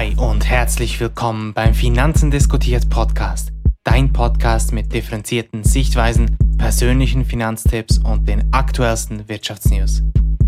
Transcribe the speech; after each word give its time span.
Hi 0.00 0.16
und 0.16 0.48
herzlich 0.48 0.98
willkommen 0.98 1.52
beim 1.52 1.74
Finanzen 1.74 2.30
diskutiert 2.30 2.88
Podcast. 2.88 3.50
Dein 3.84 4.14
Podcast 4.14 4.72
mit 4.72 4.94
differenzierten 4.94 5.62
Sichtweisen, 5.62 6.38
persönlichen 6.56 7.26
Finanztipps 7.26 7.98
und 7.98 8.26
den 8.26 8.50
aktuellsten 8.50 9.28
Wirtschaftsnews. 9.28 10.00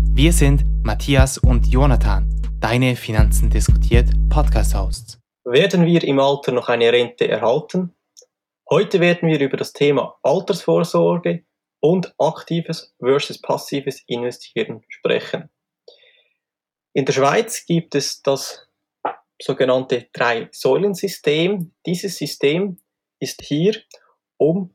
Wir 0.09 0.33
sind 0.33 0.65
Matthias 0.83 1.37
und 1.37 1.67
Jonathan, 1.67 2.27
deine 2.59 2.95
Finanzen 2.95 3.51
diskutiert 3.51 4.09
Podcast-Hosts. 4.29 5.19
Werden 5.43 5.85
wir 5.85 6.03
im 6.03 6.19
Alter 6.19 6.51
noch 6.51 6.67
eine 6.67 6.91
Rente 6.91 7.27
erhalten? 7.27 7.93
Heute 8.67 8.99
werden 8.99 9.29
wir 9.29 9.39
über 9.39 9.57
das 9.57 9.71
Thema 9.71 10.17
Altersvorsorge 10.23 11.43
und 11.79 12.11
aktives 12.17 12.95
versus 12.99 13.39
passives 13.39 14.01
Investieren 14.07 14.81
sprechen. 14.89 15.51
In 16.93 17.05
der 17.05 17.13
Schweiz 17.13 17.67
gibt 17.67 17.93
es 17.93 18.23
das 18.23 18.67
sogenannte 19.43 20.07
Drei-Säulen-System. 20.13 21.71
Dieses 21.85 22.17
System 22.17 22.77
ist 23.19 23.41
hier, 23.41 23.75
um 24.37 24.73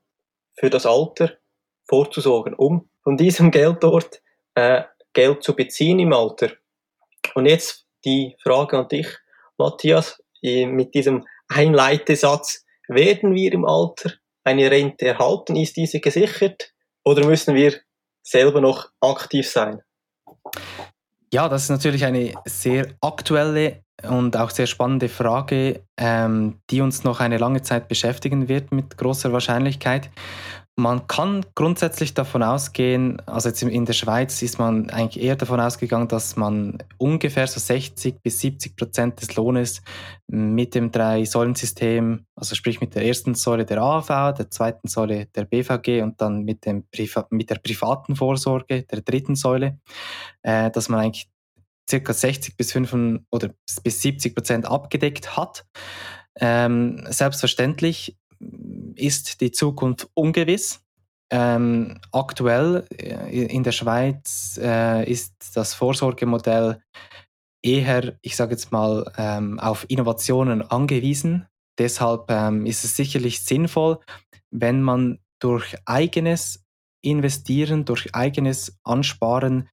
für 0.54 0.70
das 0.70 0.86
Alter 0.86 1.32
vorzusorgen, 1.84 2.54
um 2.54 2.88
von 3.02 3.16
diesem 3.16 3.50
Geld 3.50 3.82
dort 3.82 4.22
äh, 4.54 4.82
Geld 5.12 5.42
zu 5.42 5.54
beziehen 5.54 5.98
im 5.98 6.12
Alter. 6.12 6.50
Und 7.34 7.46
jetzt 7.46 7.86
die 8.04 8.36
Frage 8.42 8.78
an 8.78 8.88
dich, 8.88 9.08
Matthias, 9.56 10.22
mit 10.42 10.94
diesem 10.94 11.27
Einleitesatz, 11.48 12.64
werden 12.86 13.34
wir 13.34 13.52
im 13.52 13.64
Alter 13.64 14.12
eine 14.44 14.70
Rente 14.70 15.06
erhalten? 15.06 15.56
Ist 15.56 15.77
diese 15.77 16.00
gesichert? 16.00 16.72
Oder 17.05 17.27
müssen 17.27 17.55
wir 17.55 17.74
selber 18.22 18.60
noch 18.60 18.91
aktiv 19.00 19.48
sein? 19.48 19.82
Ja, 21.33 21.48
das 21.48 21.65
ist 21.65 21.71
natürlich 21.71 22.05
eine 22.05 22.33
sehr 22.47 22.89
aktuelle 23.01 23.83
und 24.03 24.37
auch 24.37 24.51
sehr 24.51 24.67
spannende 24.67 25.09
Frage, 25.09 25.83
ähm, 25.98 26.61
die 26.71 26.81
uns 26.81 27.05
noch 27.05 27.21
eine 27.21 27.39
lange 27.39 27.62
Zeit 27.62 27.89
beschäftigen 27.89 28.48
wird 28.48 28.73
mit 28.73 28.97
großer 28.97 29.33
Wahrscheinlichkeit. 29.33 30.11
Man 30.79 31.09
kann 31.09 31.45
grundsätzlich 31.57 32.15
davon 32.15 32.41
ausgehen, 32.45 33.21
also 33.27 33.48
jetzt 33.48 33.61
in 33.65 33.84
der 33.84 33.95
Schweiz 33.95 34.41
ist 34.43 34.61
man 34.61 34.91
eigentlich 34.91 35.21
eher 35.21 35.34
davon 35.34 35.59
ausgegangen, 35.59 36.07
dass 36.07 36.37
man 36.37 36.79
ungefähr 36.98 37.48
so 37.48 37.59
60 37.59 38.23
bis 38.23 38.39
70 38.39 38.77
Prozent 38.77 39.21
des 39.21 39.34
Lohnes 39.34 39.83
mit 40.29 40.77
dem 40.77 40.93
Drei-Säulen-System, 40.93 42.27
also 42.37 42.55
sprich 42.55 42.81
mit 42.81 42.95
der 42.95 43.05
ersten 43.05 43.34
Säule 43.34 43.65
der 43.65 43.83
AV, 43.83 44.06
der 44.34 44.51
zweiten 44.53 44.87
Säule 44.87 45.27
der 45.27 45.47
BVG 45.47 46.01
und 46.05 46.21
dann 46.21 46.45
mit, 46.45 46.65
dem 46.65 46.84
Priva 46.93 47.27
mit 47.31 47.51
der 47.51 47.56
privaten 47.56 48.15
Vorsorge, 48.15 48.84
der 48.84 49.01
dritten 49.01 49.34
Säule, 49.34 49.81
äh, 50.43 50.71
dass 50.71 50.89
man 50.89 51.01
eigentlich 51.01 51.29
circa 51.91 52.12
60 52.12 52.56
bis 52.56 52.71
5 52.71 53.25
oder 53.33 53.51
bis 53.83 54.01
70 54.01 54.33
Prozent 54.33 54.65
abgedeckt 54.65 55.37
hat. 55.37 55.67
Ähm, 56.41 57.05
selbstverständlich 57.09 58.17
ist 58.94 59.41
die 59.41 59.53
Zukunft 59.53 60.08
ungewiss. 60.14 60.81
Ähm, 61.31 62.00
aktuell 62.12 62.86
äh, 62.97 63.47
in 63.47 63.62
der 63.62 63.72
Schweiz 63.72 64.58
äh, 64.62 65.11
ist 65.11 65.34
das 65.55 65.75
Vorsorgemodell 65.75 66.81
eher, 67.62 68.16
ich 68.22 68.36
sage 68.36 68.53
jetzt 68.53 68.72
mal, 68.72 69.12
ähm, 69.19 69.59
auf 69.61 69.84
Innovationen 69.89 70.62
angewiesen. 70.62 71.47
Deshalb 71.78 72.31
ähm, 72.31 72.64
ist 72.66 72.84
es 72.84 72.97
sicherlich 72.97 73.44
sinnvoll, 73.44 73.98
wenn 74.50 74.83
man 74.83 75.19
durch 75.39 75.77
eigenes 75.84 76.64
Investieren, 77.03 77.84
durch 77.84 78.14
eigenes 78.14 78.78
Ansparen 78.83 79.69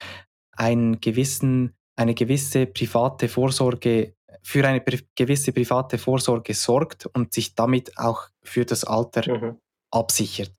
einen 0.51 0.99
gewissen, 0.99 1.73
eine 1.95 2.13
gewisse 2.13 2.65
private 2.65 3.27
Vorsorge 3.27 4.14
für 4.43 4.65
eine 4.67 4.81
gewisse 5.15 5.51
private 5.51 5.97
Vorsorge 5.97 6.53
sorgt 6.53 7.05
und 7.07 7.33
sich 7.33 7.55
damit 7.55 7.97
auch 7.97 8.27
für 8.43 8.65
das 8.65 8.83
Alter 8.83 9.29
mhm. 9.29 9.59
absichert. 9.91 10.51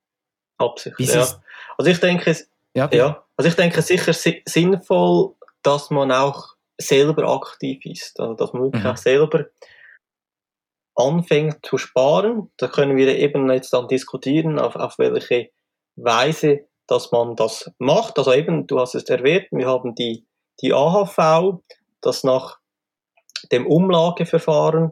Absichert, 0.57 1.09
ja. 1.09 1.41
Also 1.77 1.91
ich 1.91 1.99
denke, 1.99 2.35
ja, 2.75 2.89
ja, 2.91 3.25
also 3.35 3.49
ich 3.49 3.55
denke 3.55 3.81
sicher 3.81 4.13
sinnvoll, 4.13 5.35
dass 5.61 5.89
man 5.89 6.11
auch 6.11 6.55
selber 6.79 7.27
aktiv 7.27 7.85
ist, 7.85 8.19
also 8.19 8.33
dass 8.33 8.53
man 8.53 8.63
wirklich 8.63 8.83
mhm. 8.83 8.89
auch 8.89 8.97
selber 8.97 9.45
anfängt 10.95 11.65
zu 11.65 11.77
sparen. 11.77 12.51
Da 12.57 12.67
können 12.67 12.97
wir 12.97 13.15
eben 13.17 13.49
jetzt 13.51 13.73
dann 13.73 13.87
diskutieren, 13.87 14.59
auf, 14.59 14.75
auf 14.75 14.97
welche 14.97 15.51
Weise, 15.95 16.67
dass 16.87 17.11
man 17.11 17.35
das 17.35 17.71
macht. 17.77 18.17
Also 18.17 18.33
eben, 18.33 18.67
du 18.67 18.79
hast 18.79 18.95
es 18.95 19.03
erwähnt, 19.05 19.47
wir 19.51 19.67
haben 19.67 19.95
die, 19.95 20.25
die 20.61 20.73
AHV, 20.73 21.59
das 22.01 22.23
nach 22.23 22.59
dem 23.51 23.65
Umlageverfahren 23.65 24.91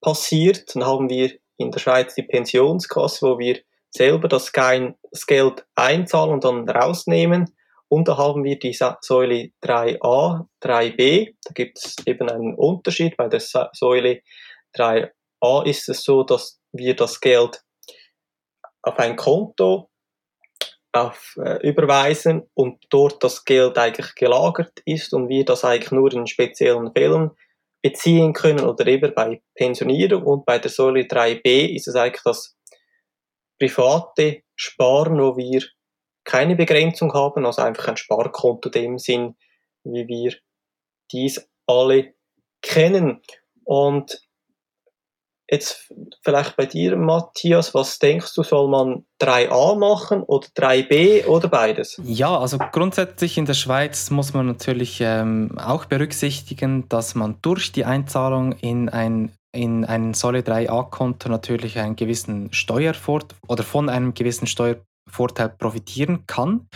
passiert. 0.00 0.74
Dann 0.74 0.84
haben 0.84 1.08
wir 1.08 1.32
in 1.56 1.70
der 1.70 1.80
Schweiz 1.80 2.14
die 2.14 2.22
Pensionskasse, 2.22 3.26
wo 3.26 3.38
wir 3.38 3.60
selber 3.90 4.28
das, 4.28 4.52
Geld 4.52 5.66
einzahlen 5.74 6.32
und 6.32 6.44
dann 6.44 6.68
rausnehmen. 6.68 7.54
Und 7.88 8.08
da 8.08 8.16
haben 8.16 8.42
wir 8.42 8.58
die 8.58 8.72
Säule 8.72 9.50
3a, 9.62 10.46
3b. 10.62 11.34
Da 11.44 11.52
gibt 11.52 11.78
es 11.78 11.96
eben 12.06 12.28
einen 12.28 12.54
Unterschied. 12.54 13.16
Bei 13.16 13.28
der 13.28 13.40
Säule 13.40 14.22
3a 14.76 15.64
ist 15.64 15.88
es 15.88 16.02
so, 16.02 16.24
dass 16.24 16.60
wir 16.72 16.96
das 16.96 17.20
Geld 17.20 17.62
auf 18.82 18.98
ein 18.98 19.16
Konto 19.16 19.90
auf, 20.94 21.36
äh, 21.44 21.66
überweisen 21.66 22.48
und 22.54 22.84
dort 22.90 23.22
das 23.24 23.44
Geld 23.44 23.76
eigentlich 23.78 24.14
gelagert 24.14 24.80
ist 24.84 25.12
und 25.12 25.28
wir 25.28 25.44
das 25.44 25.64
eigentlich 25.64 25.90
nur 25.90 26.12
in 26.12 26.26
speziellen 26.26 26.92
Fällen 26.92 27.30
beziehen 27.82 28.32
können 28.32 28.64
oder 28.64 28.86
eben 28.86 29.12
bei 29.14 29.42
Pensionierung 29.54 30.22
und 30.22 30.46
bei 30.46 30.58
der 30.58 30.70
Säule 30.70 31.02
3b 31.02 31.74
ist 31.74 31.88
es 31.88 31.96
eigentlich 31.96 32.22
das 32.22 32.56
private 33.58 34.42
Sparen, 34.56 35.18
wo 35.18 35.36
wir 35.36 35.62
keine 36.24 36.56
Begrenzung 36.56 37.12
haben, 37.12 37.44
also 37.44 37.62
einfach 37.62 37.88
ein 37.88 37.96
Sparkonto 37.96 38.70
dem 38.70 38.98
Sinn, 38.98 39.36
wie 39.84 40.06
wir 40.08 40.34
dies 41.12 41.46
alle 41.66 42.14
kennen. 42.62 43.20
Und 43.64 44.22
Jetzt 45.50 45.92
vielleicht 46.22 46.56
bei 46.56 46.64
dir, 46.64 46.96
Matthias, 46.96 47.74
was 47.74 47.98
denkst 47.98 48.34
du, 48.34 48.42
soll 48.42 48.68
man 48.68 49.04
3a 49.20 49.78
machen 49.78 50.22
oder 50.22 50.48
3b 50.56 51.26
oder 51.26 51.48
beides? 51.48 52.00
Ja, 52.02 52.38
also 52.38 52.58
grundsätzlich 52.58 53.36
in 53.36 53.44
der 53.44 53.54
Schweiz 53.54 54.10
muss 54.10 54.32
man 54.32 54.46
natürlich 54.46 55.00
ähm, 55.02 55.58
auch 55.58 55.84
berücksichtigen, 55.84 56.88
dass 56.88 57.14
man 57.14 57.36
durch 57.42 57.72
die 57.72 57.84
Einzahlung 57.84 58.52
in 58.52 58.88
ein 58.88 59.32
in 59.54 59.84
ein 59.84 60.14
Säule 60.14 60.40
3a-Konto 60.40 61.28
natürlich 61.28 61.78
einen 61.78 61.94
gewissen 61.94 62.52
Steuervorteil 62.52 63.38
oder 63.46 63.62
von 63.62 63.88
einem 63.88 64.12
gewissen 64.12 64.48
Steuervorteil 64.48 65.50
profitieren 65.50 66.26
kann. 66.26 66.66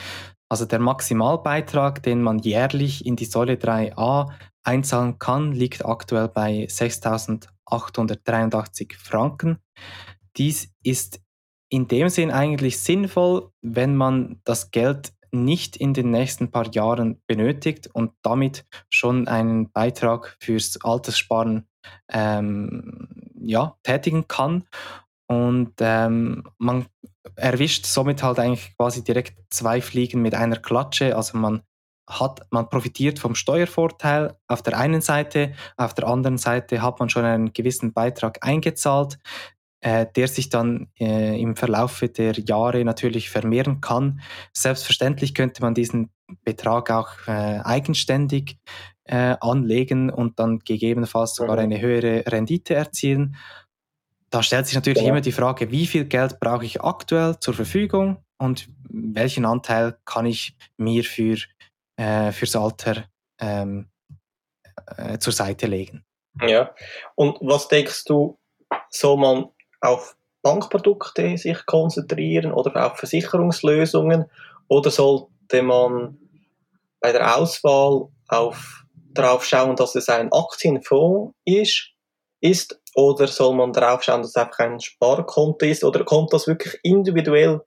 Also 0.48 0.64
der 0.64 0.78
Maximalbeitrag, 0.78 2.02
den 2.02 2.22
man 2.22 2.38
jährlich 2.38 3.04
in 3.04 3.16
die 3.16 3.24
Säule 3.24 3.54
3a 3.54 4.30
einzahlen 4.68 5.18
kann, 5.18 5.52
liegt 5.52 5.86
aktuell 5.86 6.28
bei 6.28 6.66
6.883 6.66 8.94
Franken. 8.96 9.58
Dies 10.36 10.70
ist 10.82 11.22
in 11.70 11.88
dem 11.88 12.10
Sinn 12.10 12.30
eigentlich 12.30 12.80
sinnvoll, 12.80 13.50
wenn 13.62 13.96
man 13.96 14.40
das 14.44 14.70
Geld 14.70 15.14
nicht 15.30 15.76
in 15.76 15.92
den 15.94 16.10
nächsten 16.10 16.50
paar 16.50 16.70
Jahren 16.72 17.20
benötigt 17.26 17.88
und 17.92 18.12
damit 18.22 18.66
schon 18.90 19.28
einen 19.28 19.70
Beitrag 19.72 20.36
fürs 20.40 20.82
Alterssparen 20.82 21.68
ähm, 22.10 23.08
ja, 23.40 23.76
tätigen 23.82 24.26
kann. 24.28 24.64
Und 25.26 25.74
ähm, 25.80 26.44
man 26.58 26.86
erwischt 27.36 27.84
somit 27.84 28.22
halt 28.22 28.38
eigentlich 28.38 28.74
quasi 28.76 29.04
direkt 29.04 29.36
zwei 29.50 29.82
Fliegen 29.82 30.22
mit 30.22 30.34
einer 30.34 30.56
Klatsche. 30.56 31.14
Also 31.16 31.36
man 31.36 31.60
hat, 32.08 32.40
man 32.50 32.68
profitiert 32.68 33.18
vom 33.18 33.34
Steuervorteil 33.34 34.36
auf 34.46 34.62
der 34.62 34.78
einen 34.78 35.00
Seite, 35.00 35.52
auf 35.76 35.94
der 35.94 36.06
anderen 36.06 36.38
Seite 36.38 36.82
hat 36.82 36.98
man 36.98 37.10
schon 37.10 37.24
einen 37.24 37.52
gewissen 37.52 37.92
Beitrag 37.92 38.44
eingezahlt, 38.44 39.18
äh, 39.80 40.06
der 40.16 40.26
sich 40.28 40.48
dann 40.48 40.88
äh, 40.98 41.40
im 41.40 41.54
Verlaufe 41.54 42.08
der 42.08 42.32
Jahre 42.32 42.84
natürlich 42.84 43.30
vermehren 43.30 43.80
kann. 43.80 44.20
Selbstverständlich 44.52 45.34
könnte 45.34 45.62
man 45.62 45.74
diesen 45.74 46.10
Betrag 46.44 46.90
auch 46.90 47.10
äh, 47.26 47.60
eigenständig 47.62 48.58
äh, 49.04 49.36
anlegen 49.40 50.10
und 50.10 50.38
dann 50.38 50.58
gegebenenfalls 50.60 51.34
sogar 51.34 51.56
mhm. 51.56 51.62
eine 51.62 51.80
höhere 51.80 52.24
Rendite 52.26 52.74
erzielen. 52.74 53.36
Da 54.30 54.42
stellt 54.42 54.66
sich 54.66 54.74
natürlich 54.74 55.02
ja. 55.02 55.08
immer 55.08 55.20
die 55.20 55.32
Frage, 55.32 55.70
wie 55.70 55.86
viel 55.86 56.04
Geld 56.04 56.40
brauche 56.40 56.64
ich 56.64 56.82
aktuell 56.82 57.38
zur 57.40 57.54
Verfügung 57.54 58.18
und 58.38 58.68
welchen 58.90 59.44
Anteil 59.44 59.96
kann 60.04 60.26
ich 60.26 60.56
mir 60.76 61.04
für 61.04 61.38
äh, 61.98 62.32
fürs 62.32 62.56
Alter 62.56 63.04
ähm, 63.40 63.90
äh, 64.96 65.18
zur 65.18 65.32
Seite 65.32 65.66
legen. 65.66 66.04
Ja, 66.40 66.74
und 67.16 67.38
was 67.40 67.68
denkst 67.68 68.04
du, 68.04 68.38
soll 68.90 69.16
man 69.16 69.48
auf 69.80 70.16
Bankprodukte 70.42 71.36
sich 71.36 71.66
konzentrieren 71.66 72.52
oder 72.52 72.86
auf 72.86 72.98
Versicherungslösungen 72.98 74.30
oder 74.68 74.90
sollte 74.90 75.62
man 75.62 76.18
bei 77.00 77.12
der 77.12 77.36
Auswahl 77.36 78.08
auf 78.28 78.84
darauf 79.10 79.44
schauen, 79.44 79.74
dass 79.74 79.96
es 79.96 80.08
ein 80.08 80.32
Aktienfonds 80.32 81.34
ist, 81.44 81.90
ist 82.40 82.80
oder 82.94 83.26
soll 83.26 83.56
man 83.56 83.72
darauf 83.72 84.04
schauen, 84.04 84.22
dass 84.22 84.30
es 84.30 84.36
einfach 84.36 84.60
ein 84.60 84.80
Sparkonto 84.80 85.66
ist 85.66 85.82
oder 85.82 86.04
kommt 86.04 86.32
das 86.32 86.46
wirklich 86.46 86.78
individuell 86.84 87.60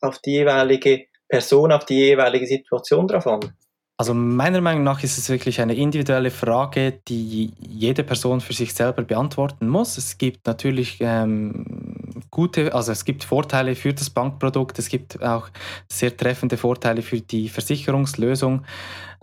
auf 0.00 0.18
die 0.18 0.32
jeweilige 0.32 1.06
Person, 1.28 1.72
auf 1.72 1.86
die 1.86 1.98
jeweilige 1.98 2.46
Situation 2.46 3.08
drauf 3.08 3.26
an? 3.26 3.56
Also 4.00 4.14
meiner 4.14 4.60
Meinung 4.60 4.84
nach 4.84 5.02
ist 5.02 5.18
es 5.18 5.28
wirklich 5.28 5.60
eine 5.60 5.74
individuelle 5.74 6.30
Frage, 6.30 7.00
die 7.08 7.52
jede 7.58 8.04
Person 8.04 8.40
für 8.40 8.52
sich 8.52 8.72
selber 8.72 9.02
beantworten 9.02 9.68
muss. 9.68 9.98
Es 9.98 10.18
gibt 10.18 10.46
natürlich 10.46 10.98
ähm, 11.00 12.22
gute, 12.30 12.72
also 12.74 12.92
es 12.92 13.04
gibt 13.04 13.24
Vorteile 13.24 13.74
für 13.74 13.92
das 13.92 14.08
Bankprodukt, 14.08 14.78
es 14.78 14.88
gibt 14.88 15.20
auch 15.20 15.48
sehr 15.88 16.16
treffende 16.16 16.56
Vorteile 16.56 17.02
für 17.02 17.20
die 17.20 17.48
Versicherungslösung. 17.48 18.64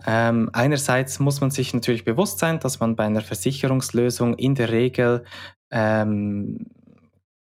Ähm, 0.06 0.50
einerseits 0.52 1.20
muss 1.20 1.40
man 1.40 1.50
sich 1.50 1.72
natürlich 1.72 2.04
bewusst 2.04 2.38
sein, 2.38 2.60
dass 2.60 2.78
man 2.78 2.96
bei 2.96 3.04
einer 3.04 3.22
Versicherungslösung 3.22 4.34
in 4.34 4.54
der 4.54 4.70
Regel 4.72 5.24
ähm, 5.70 6.66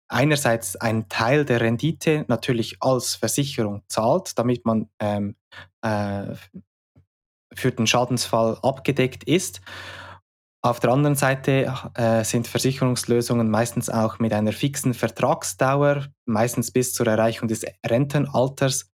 einerseits 0.08 0.76
einen 0.76 1.10
Teil 1.10 1.44
der 1.44 1.60
Rendite 1.60 2.24
natürlich 2.28 2.78
als 2.80 3.16
Versicherung 3.16 3.82
zahlt, 3.86 4.38
damit 4.38 4.64
man 4.64 4.88
ähm, 4.98 5.34
äh, 5.82 6.34
für 7.58 7.72
den 7.72 7.86
Schadensfall 7.86 8.58
abgedeckt 8.62 9.24
ist. 9.24 9.60
Auf 10.60 10.80
der 10.80 10.90
anderen 10.90 11.14
Seite 11.14 11.72
äh, 11.94 12.24
sind 12.24 12.48
Versicherungslösungen 12.48 13.48
meistens 13.48 13.88
auch 13.88 14.18
mit 14.18 14.32
einer 14.32 14.52
fixen 14.52 14.92
Vertragsdauer, 14.92 16.06
meistens 16.26 16.72
bis 16.72 16.94
zur 16.94 17.06
Erreichung 17.06 17.46
des 17.46 17.64
Rentenalters. 17.86 18.90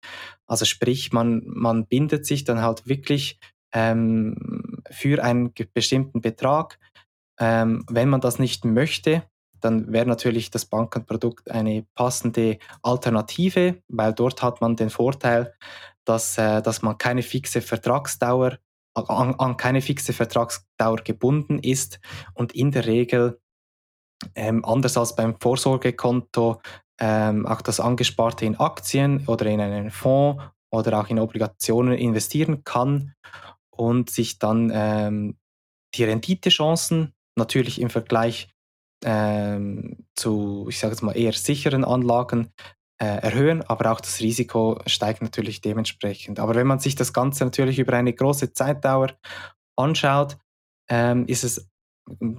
Also 0.47 0.65
sprich, 0.65 1.11
man, 1.11 1.43
man 1.45 1.85
bindet 1.85 2.25
sich 2.25 2.45
dann 2.45 2.61
halt 2.61 2.87
wirklich 2.87 3.39
ähm, 3.73 4.81
für 4.89 5.23
einen 5.23 5.53
bestimmten 5.73 6.21
Betrag. 6.21 6.79
Ähm, 7.39 7.85
wenn 7.89 8.09
man 8.09 8.21
das 8.21 8.39
nicht 8.39 8.65
möchte, 8.65 9.23
dann 9.61 9.93
wäre 9.93 10.07
natürlich 10.07 10.49
das 10.49 10.65
Bankenprodukt 10.65 11.49
eine 11.51 11.85
passende 11.93 12.57
Alternative, 12.81 13.81
weil 13.87 14.13
dort 14.13 14.41
hat 14.41 14.61
man 14.61 14.75
den 14.75 14.89
Vorteil, 14.89 15.53
dass, 16.05 16.37
äh, 16.37 16.61
dass 16.61 16.81
man 16.81 16.97
keine 16.97 17.23
fixe 17.23 17.61
Vertragsdauer 17.61 18.57
an, 18.93 19.35
an, 19.35 19.57
keine 19.57 19.81
fixe 19.81 20.13
Vertragsdauer 20.13 20.97
gebunden 20.97 21.59
ist 21.59 21.99
und 22.33 22.53
in 22.53 22.71
der 22.71 22.85
Regel 22.85 23.39
ähm, 24.35 24.65
anders 24.65 24.97
als 24.97 25.15
beim 25.15 25.39
Vorsorgekonto 25.39 26.61
ähm, 26.99 27.45
auch 27.45 27.61
das 27.61 27.79
Angesparte 27.79 28.45
in 28.45 28.59
Aktien 28.59 29.27
oder 29.27 29.45
in 29.45 29.61
einen 29.61 29.91
Fonds 29.91 30.43
oder 30.71 30.99
auch 30.99 31.09
in 31.09 31.19
Obligationen 31.19 31.97
investieren 31.97 32.63
kann 32.63 33.13
und 33.71 34.09
sich 34.09 34.39
dann 34.39 34.71
ähm, 34.73 35.37
die 35.95 36.03
Renditechancen 36.03 37.13
natürlich 37.35 37.81
im 37.81 37.89
Vergleich 37.89 38.49
ähm, 39.03 40.05
zu, 40.15 40.67
ich 40.69 40.79
sage 40.79 40.93
jetzt 40.93 41.01
mal, 41.01 41.17
eher 41.17 41.33
sicheren 41.33 41.83
Anlagen 41.83 42.53
erhöhen, 43.05 43.63
aber 43.63 43.91
auch 43.91 44.01
das 44.01 44.19
Risiko 44.19 44.79
steigt 44.85 45.21
natürlich 45.21 45.61
dementsprechend. 45.61 46.39
Aber 46.39 46.55
wenn 46.55 46.67
man 46.67 46.79
sich 46.79 46.95
das 46.95 47.13
Ganze 47.13 47.43
natürlich 47.43 47.79
über 47.79 47.93
eine 47.93 48.13
große 48.13 48.53
Zeitdauer 48.53 49.13
anschaut, 49.75 50.37
ähm, 50.89 51.25
ist 51.27 51.43
es 51.43 51.67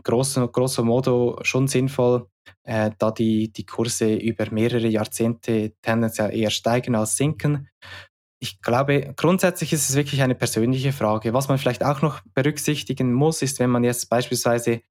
grosso, 0.02 0.48
grosso 0.48 0.84
modo 0.84 1.38
schon 1.42 1.68
sinnvoll, 1.68 2.28
äh, 2.64 2.90
da 2.98 3.10
die, 3.10 3.52
die 3.52 3.66
Kurse 3.66 4.14
über 4.14 4.50
mehrere 4.50 4.86
Jahrzehnte 4.86 5.72
tendenziell 5.82 6.34
eher 6.34 6.50
steigen 6.50 6.94
als 6.94 7.16
sinken. 7.16 7.68
Ich 8.40 8.60
glaube, 8.60 9.14
grundsätzlich 9.16 9.72
ist 9.72 9.88
es 9.88 9.94
wirklich 9.96 10.22
eine 10.22 10.34
persönliche 10.34 10.92
Frage. 10.92 11.32
Was 11.32 11.48
man 11.48 11.58
vielleicht 11.58 11.84
auch 11.84 12.02
noch 12.02 12.20
berücksichtigen 12.34 13.12
muss, 13.12 13.40
ist, 13.42 13.60
wenn 13.60 13.70
man 13.70 13.84
jetzt 13.84 14.08
beispielsweise 14.08 14.82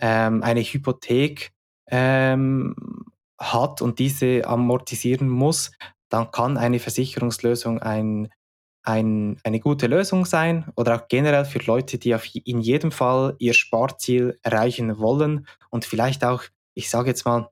ähm, 0.00 0.42
eine 0.42 0.60
Hypothek 0.60 1.52
ähm, 1.90 2.74
hat 3.38 3.82
und 3.82 3.98
diese 3.98 4.46
amortisieren 4.46 5.28
muss, 5.28 5.70
dann 6.08 6.30
kann 6.30 6.56
eine 6.56 6.78
Versicherungslösung 6.78 7.80
ein, 7.80 8.30
ein, 8.82 9.38
eine 9.44 9.60
gute 9.60 9.86
Lösung 9.86 10.24
sein 10.24 10.70
oder 10.76 10.96
auch 10.96 11.08
generell 11.08 11.44
für 11.44 11.58
Leute, 11.60 11.98
die 11.98 12.14
auf 12.14 12.24
in 12.34 12.60
jedem 12.60 12.90
Fall 12.90 13.36
ihr 13.38 13.54
Sparziel 13.54 14.38
erreichen 14.42 14.98
wollen 14.98 15.46
und 15.70 15.84
vielleicht 15.84 16.24
auch, 16.24 16.42
ich 16.74 16.90
sage 16.90 17.10
jetzt 17.10 17.24
mal, 17.24 17.50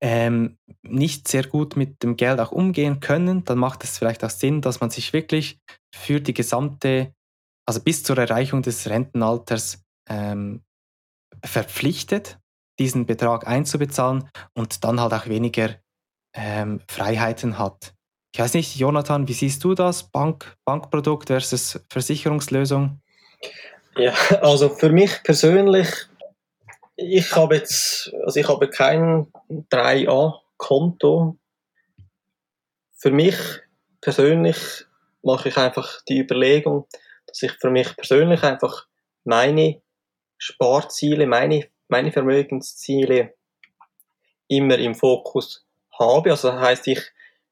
ähm, 0.00 0.58
nicht 0.82 1.28
sehr 1.28 1.44
gut 1.44 1.76
mit 1.76 2.02
dem 2.02 2.16
Geld 2.16 2.40
auch 2.40 2.52
umgehen 2.52 3.00
können, 3.00 3.44
dann 3.44 3.58
macht 3.58 3.84
es 3.84 3.98
vielleicht 3.98 4.24
auch 4.24 4.30
Sinn, 4.30 4.60
dass 4.60 4.80
man 4.80 4.90
sich 4.90 5.12
wirklich 5.12 5.58
für 5.94 6.20
die 6.20 6.34
gesamte, 6.34 7.14
also 7.66 7.80
bis 7.82 8.02
zur 8.02 8.18
Erreichung 8.18 8.62
des 8.62 8.88
Rentenalters 8.88 9.84
ähm, 10.08 10.62
verpflichtet 11.44 12.38
diesen 12.78 13.06
Betrag 13.06 13.46
einzubezahlen 13.46 14.28
und 14.54 14.84
dann 14.84 15.00
halt 15.00 15.12
auch 15.12 15.26
weniger 15.26 15.70
ähm, 16.34 16.80
Freiheiten 16.88 17.58
hat. 17.58 17.94
Ich 18.32 18.40
weiß 18.40 18.54
nicht, 18.54 18.76
Jonathan, 18.76 19.28
wie 19.28 19.32
siehst 19.32 19.64
du 19.64 19.74
das? 19.74 20.10
Bank, 20.10 20.56
Bankprodukt 20.64 21.28
versus 21.28 21.80
Versicherungslösung? 21.88 23.00
Ja, 23.96 24.12
also 24.42 24.68
für 24.68 24.90
mich 24.90 25.22
persönlich, 25.22 25.88
ich 26.96 27.34
habe 27.34 27.56
jetzt, 27.56 28.12
also 28.24 28.38
ich 28.38 28.46
habe 28.46 28.68
kein 28.68 29.26
3a-Konto. 29.70 31.38
Für 32.98 33.10
mich 33.10 33.36
persönlich 34.02 34.58
mache 35.22 35.48
ich 35.48 35.56
einfach 35.56 36.02
die 36.06 36.18
Überlegung, 36.18 36.86
dass 37.26 37.42
ich 37.42 37.52
für 37.52 37.70
mich 37.70 37.96
persönlich 37.96 38.42
einfach 38.42 38.86
meine 39.24 39.80
Sparziele, 40.36 41.26
meine 41.26 41.68
meine 41.88 42.12
Vermögensziele 42.12 43.34
immer 44.48 44.78
im 44.78 44.94
Fokus 44.94 45.66
habe. 45.98 46.30
Also 46.30 46.50
das 46.50 46.60
heißt, 46.60 46.88
ich, 46.88 47.02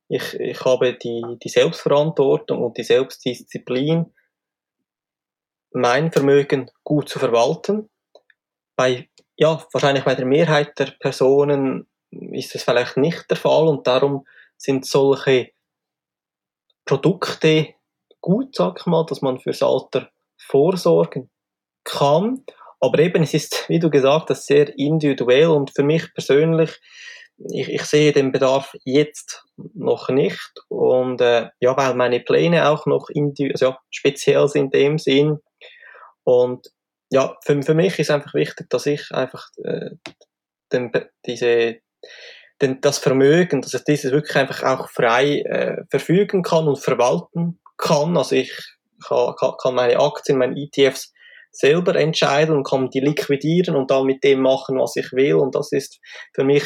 ich, 0.08 0.34
ich 0.34 0.64
habe 0.64 0.94
die, 0.94 1.22
die 1.42 1.48
Selbstverantwortung 1.48 2.62
und 2.62 2.76
die 2.76 2.84
Selbstdisziplin, 2.84 4.12
mein 5.72 6.12
Vermögen 6.12 6.70
gut 6.84 7.08
zu 7.08 7.19
verwalten. 7.19 7.90
Bei, 8.76 9.08
ja, 9.36 9.66
wahrscheinlich 9.72 10.04
bei 10.04 10.14
der 10.14 10.26
Mehrheit 10.26 10.78
der 10.78 10.92
Personen 11.00 11.88
ist 12.10 12.54
das 12.54 12.62
vielleicht 12.62 12.96
nicht 12.96 13.28
der 13.28 13.37
Fall 13.37 13.66
und 13.66 13.87
darum 13.87 14.26
sind 14.56 14.87
solche 14.87 15.50
Produkte 16.85 17.75
gut, 18.20 18.54
sag 18.54 18.78
ich 18.78 18.87
mal, 18.87 19.04
dass 19.06 19.20
man 19.20 19.40
fürs 19.40 19.62
Alter 19.62 20.11
vorsorgen 20.38 21.30
kann 21.82 22.44
aber 22.81 22.99
eben, 22.99 23.23
es 23.23 23.35
ist, 23.35 23.69
wie 23.69 23.78
du 23.78 23.90
gesagt 23.90 24.31
hast, 24.31 24.47
sehr 24.47 24.76
individuell 24.78 25.49
und 25.49 25.73
für 25.75 25.83
mich 25.83 26.12
persönlich, 26.12 26.71
ich, 27.50 27.69
ich 27.69 27.83
sehe 27.83 28.12
den 28.12 28.33
Bedarf 28.33 28.75
jetzt 28.85 29.45
noch 29.75 30.09
nicht 30.09 30.52
und 30.69 31.21
äh, 31.21 31.49
ja, 31.61 31.76
weil 31.76 31.95
meine 31.95 32.21
Pläne 32.21 32.69
auch 32.69 32.87
noch 32.87 33.09
also, 33.09 33.64
ja, 33.66 33.78
speziell 33.90 34.49
sind 34.49 34.75
in 34.75 34.81
dem 34.81 34.99
Sinn 34.99 35.38
und 36.25 36.69
ja, 37.11 37.37
für, 37.45 37.62
für 37.62 37.75
mich 37.75 37.99
ist 37.99 38.11
einfach 38.11 38.35
wichtig, 38.35 38.69
dass 38.71 38.87
ich 38.87 39.11
einfach 39.12 39.49
äh, 39.62 39.90
den, 40.73 40.90
diese, 41.26 41.76
den, 42.61 42.81
das 42.81 42.99
Vermögen, 42.99 43.62
dass 43.62 43.75
ich 43.75 43.85
dieses 43.85 44.11
wirklich 44.11 44.37
einfach 44.37 44.62
auch 44.62 44.90
frei 44.90 45.40
äh, 45.40 45.85
verfügen 45.90 46.43
kann 46.43 46.66
und 46.66 46.78
verwalten 46.78 47.61
kann. 47.76 48.16
Also 48.16 48.35
ich 48.37 48.52
kann, 49.07 49.35
kann 49.37 49.75
meine 49.75 50.00
Aktien, 50.00 50.38
meine 50.38 50.57
ETFs 50.61 51.12
selber 51.54 51.94
entscheiden 51.94 52.56
und 52.56 52.66
kann 52.66 52.90
die 52.90 53.00
liquidieren 53.00 53.76
und 53.76 53.90
dann 53.90 54.06
mit 54.06 54.25
dem 54.25 54.40
machen, 54.40 54.78
was 54.78 54.96
ich 54.96 55.12
will. 55.12 55.34
Und 55.37 55.54
das 55.54 55.73
ist 55.73 56.00
für 56.34 56.44
mich 56.44 56.64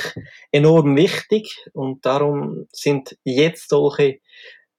enorm 0.50 0.96
wichtig. 0.96 1.56
Und 1.72 2.04
darum 2.04 2.66
sind 2.72 3.16
jetzt 3.24 3.68
solche 3.68 4.18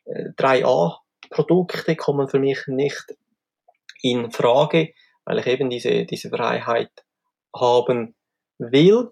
äh, 0.05 0.29
3a-Produkte 0.37 1.95
kommen 1.95 2.27
für 2.27 2.39
mich 2.39 2.59
nicht 2.67 3.15
in 4.01 4.31
Frage, 4.31 4.93
weil 5.25 5.39
ich 5.39 5.47
eben 5.47 5.69
diese, 5.69 6.05
diese 6.05 6.29
Freiheit 6.29 6.91
haben 7.55 8.15
will. 8.57 9.11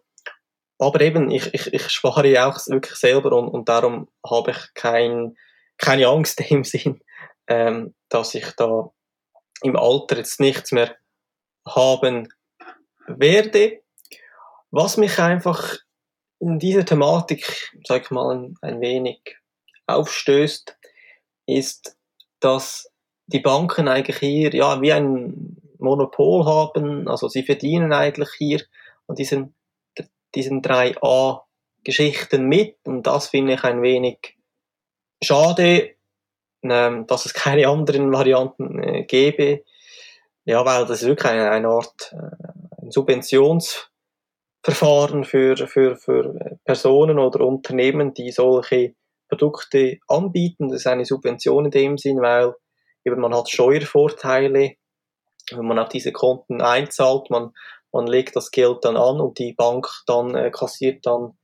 Aber 0.80 1.02
eben, 1.02 1.32
ich, 1.32 1.54
ich, 1.54 1.74
ich 1.74 1.90
spare 1.90 2.28
ja 2.28 2.50
auch 2.50 2.60
wirklich 2.68 2.96
selber 2.96 3.36
und, 3.38 3.48
und 3.48 3.70
darum 3.70 4.10
habe 4.28 4.52
ich 4.52 4.74
kein, 4.74 5.36
keine 5.78 6.08
Angst 6.08 6.42
im 6.52 6.64
Sinn, 6.64 7.02
ähm, 7.48 7.94
dass 8.10 8.36
ich 8.36 8.52
da 8.58 8.92
im 9.62 9.76
Alter 9.76 10.18
jetzt 10.18 10.40
nichts 10.40 10.72
mehr 10.72 10.96
haben 11.68 12.30
werde. 13.08 13.82
Was 14.72 14.98
mich 14.98 15.20
einfach 15.20 15.76
in 16.40 16.60
dieser 16.60 16.86
Thematik, 16.86 17.74
sag 17.86 18.04
ich 18.04 18.12
mal, 18.12 18.36
ein, 18.36 18.56
ein 18.62 18.82
wenig 18.82 19.38
aufstößt, 19.88 20.78
ist, 21.46 21.98
dass 22.40 22.92
die 23.26 23.40
Banken 23.40 23.88
eigentlich 23.88 24.18
hier 24.18 24.54
ja 24.54 24.82
wie 24.82 24.94
ein 24.94 25.58
Monopol 25.80 26.46
haben, 26.46 27.08
also 27.08 27.28
sie 27.28 27.44
verdienen 27.44 27.94
eigentlich 27.94 28.30
hier 28.38 28.62
an 29.08 29.16
diesen, 29.16 29.56
diesen 30.36 30.62
3a 30.62 31.42
Geschichten 31.84 32.48
mit. 32.48 32.78
Und 32.86 33.08
das 33.08 33.28
finde 33.28 33.54
ich 33.54 33.64
ein 33.64 33.82
wenig 33.82 34.38
schade, 35.24 35.97
dass 36.70 37.26
es 37.26 37.34
keine 37.34 37.68
anderen 37.68 38.12
Varianten 38.12 38.82
äh, 38.82 39.04
gäbe. 39.04 39.64
ja, 40.46 40.66
weil 40.66 40.86
das 40.86 41.02
ist 41.02 41.08
wirklich 41.08 41.32
eine, 41.32 41.52
eine 41.52 41.68
Art 41.68 42.14
äh, 42.14 42.48
ein 42.88 42.92
Subventionsverfahren 42.92 45.24
für, 45.24 45.56
für, 45.68 45.96
für 45.98 46.60
Personen 46.64 47.20
oder 47.20 47.46
Unternehmen, 47.46 48.14
die 48.14 48.32
solche 48.32 48.96
Produkte 49.30 49.98
anbieten. 50.08 50.70
Das 50.70 50.82
ist 50.82 50.88
eine 50.88 51.06
Subvention 51.06 51.66
in 51.66 51.72
dem 51.72 51.98
Sinn, 51.98 52.22
weil 52.22 52.54
eben 53.06 53.20
man 53.20 53.36
hat 53.36 53.50
Steuervorteile, 53.50 54.76
wenn 55.52 55.66
man 55.66 55.80
auf 55.80 55.90
diese 55.90 56.12
Konten 56.12 56.62
einzahlt, 56.62 57.30
man, 57.30 57.52
man 57.92 58.08
legt 58.08 58.36
das 58.36 58.52
Geld 58.52 58.84
dann 58.84 58.98
an 58.98 59.20
und 59.20 59.40
die 59.40 59.54
Bank 59.54 59.88
dann 60.06 60.36
äh, 60.36 60.52
kassiert 60.52 61.06
dann 61.06 61.38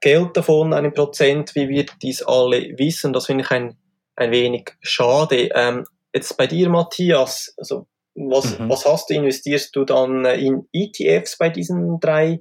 Geld 0.00 0.34
davon, 0.34 0.72
einen 0.72 0.94
Prozent, 0.94 1.54
wie 1.54 1.68
wir 1.68 1.84
dies 2.02 2.22
alle 2.22 2.78
wissen. 2.78 3.12
Das 3.12 3.26
finde 3.26 3.44
ich 3.44 3.50
ein, 3.50 3.76
ein 4.20 4.30
wenig 4.30 4.72
schade. 4.80 5.48
Ähm, 5.54 5.84
jetzt 6.12 6.36
bei 6.36 6.46
dir, 6.46 6.68
Matthias, 6.68 7.54
also 7.56 7.86
was, 8.14 8.58
mhm. 8.58 8.68
was 8.68 8.84
hast 8.84 9.10
du? 9.10 9.14
Investierst 9.14 9.74
du 9.74 9.84
dann 9.84 10.24
äh, 10.24 10.36
in 10.36 10.68
ETFs 10.72 11.38
bei 11.38 11.48
diesen 11.48 12.00
drei 12.00 12.40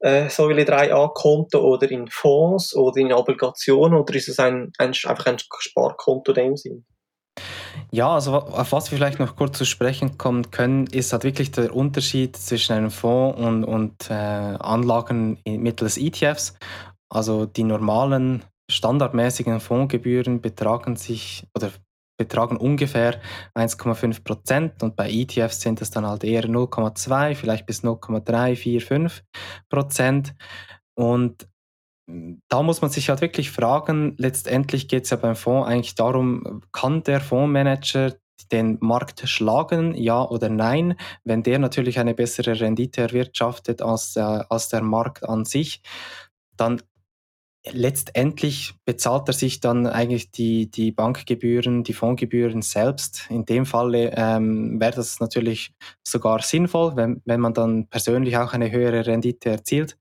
äh, 0.00 0.28
Säule 0.28 0.62
3a-Konto 0.62 1.60
oder 1.60 1.90
in 1.90 2.08
Fonds 2.08 2.74
oder 2.76 2.98
in 2.98 3.12
Obligationen 3.12 3.98
oder 3.98 4.14
ist 4.14 4.28
es 4.28 4.38
ein, 4.38 4.72
ein, 4.78 4.90
einfach 4.90 5.26
ein 5.26 5.38
Sparkonto 5.58 6.32
in 6.32 6.34
dem 6.34 6.56
Sinn? 6.56 6.84
Ja, 7.90 8.14
also 8.14 8.34
auf 8.34 8.72
was 8.72 8.90
wir 8.90 8.98
vielleicht 8.98 9.18
noch 9.18 9.36
kurz 9.36 9.56
zu 9.56 9.64
sprechen 9.64 10.18
kommen 10.18 10.50
können, 10.50 10.86
ist 10.88 11.12
halt 11.12 11.24
wirklich 11.24 11.52
der 11.52 11.74
Unterschied 11.74 12.36
zwischen 12.36 12.72
einem 12.74 12.90
Fonds 12.90 13.40
und, 13.40 13.64
und 13.64 14.10
äh, 14.10 14.14
Anlagen 14.14 15.38
mittels 15.46 15.96
ETFs. 15.96 16.54
Also 17.08 17.46
die 17.46 17.64
normalen 17.64 18.44
standardmäßigen 18.70 19.60
Fondsgebühren 19.60 20.40
betragen 20.40 20.96
sich 20.96 21.46
oder 21.54 21.70
betragen 22.18 22.56
ungefähr 22.56 23.20
1,5 23.54 24.24
Prozent 24.24 24.82
und 24.82 24.96
bei 24.96 25.08
ETFs 25.10 25.60
sind 25.60 25.80
es 25.80 25.90
dann 25.90 26.06
halt 26.06 26.24
eher 26.24 26.44
0,2, 26.44 27.34
vielleicht 27.34 27.64
bis 27.64 27.82
0,345 27.82 29.24
Prozent. 29.68 30.34
Und 30.94 31.48
da 32.48 32.62
muss 32.62 32.80
man 32.80 32.90
sich 32.90 33.08
halt 33.08 33.20
wirklich 33.20 33.50
fragen, 33.50 34.14
letztendlich 34.18 34.88
geht 34.88 35.04
es 35.04 35.10
ja 35.10 35.16
beim 35.16 35.36
Fonds 35.36 35.68
eigentlich 35.68 35.94
darum, 35.94 36.62
kann 36.72 37.02
der 37.04 37.20
Fondsmanager 37.20 38.14
den 38.50 38.78
Markt 38.80 39.28
schlagen, 39.28 39.94
ja 39.94 40.24
oder 40.24 40.48
nein? 40.48 40.96
Wenn 41.24 41.42
der 41.42 41.58
natürlich 41.58 41.98
eine 41.98 42.14
bessere 42.14 42.58
Rendite 42.58 43.02
erwirtschaftet 43.02 43.82
als, 43.82 44.16
äh, 44.16 44.20
als 44.20 44.68
der 44.68 44.82
Markt 44.82 45.28
an 45.28 45.44
sich, 45.44 45.82
dann 46.56 46.80
letztendlich 47.66 48.74
bezahlt 48.84 49.28
er 49.28 49.34
sich 49.34 49.60
dann 49.60 49.86
eigentlich 49.86 50.30
die, 50.30 50.70
die 50.70 50.92
Bankgebühren, 50.92 51.84
die 51.84 51.92
Fondsgebühren 51.92 52.62
selbst. 52.62 53.26
In 53.30 53.44
dem 53.44 53.66
Falle 53.66 54.12
ähm, 54.16 54.80
wäre 54.80 54.96
das 54.96 55.20
natürlich 55.20 55.72
sogar 56.06 56.42
sinnvoll, 56.42 56.96
wenn, 56.96 57.22
wenn 57.24 57.40
man 57.40 57.54
dann 57.54 57.86
persönlich 57.88 58.36
auch 58.36 58.52
eine 58.52 58.70
höhere 58.70 59.06
Rendite 59.06 59.50
erzielt. 59.50 59.96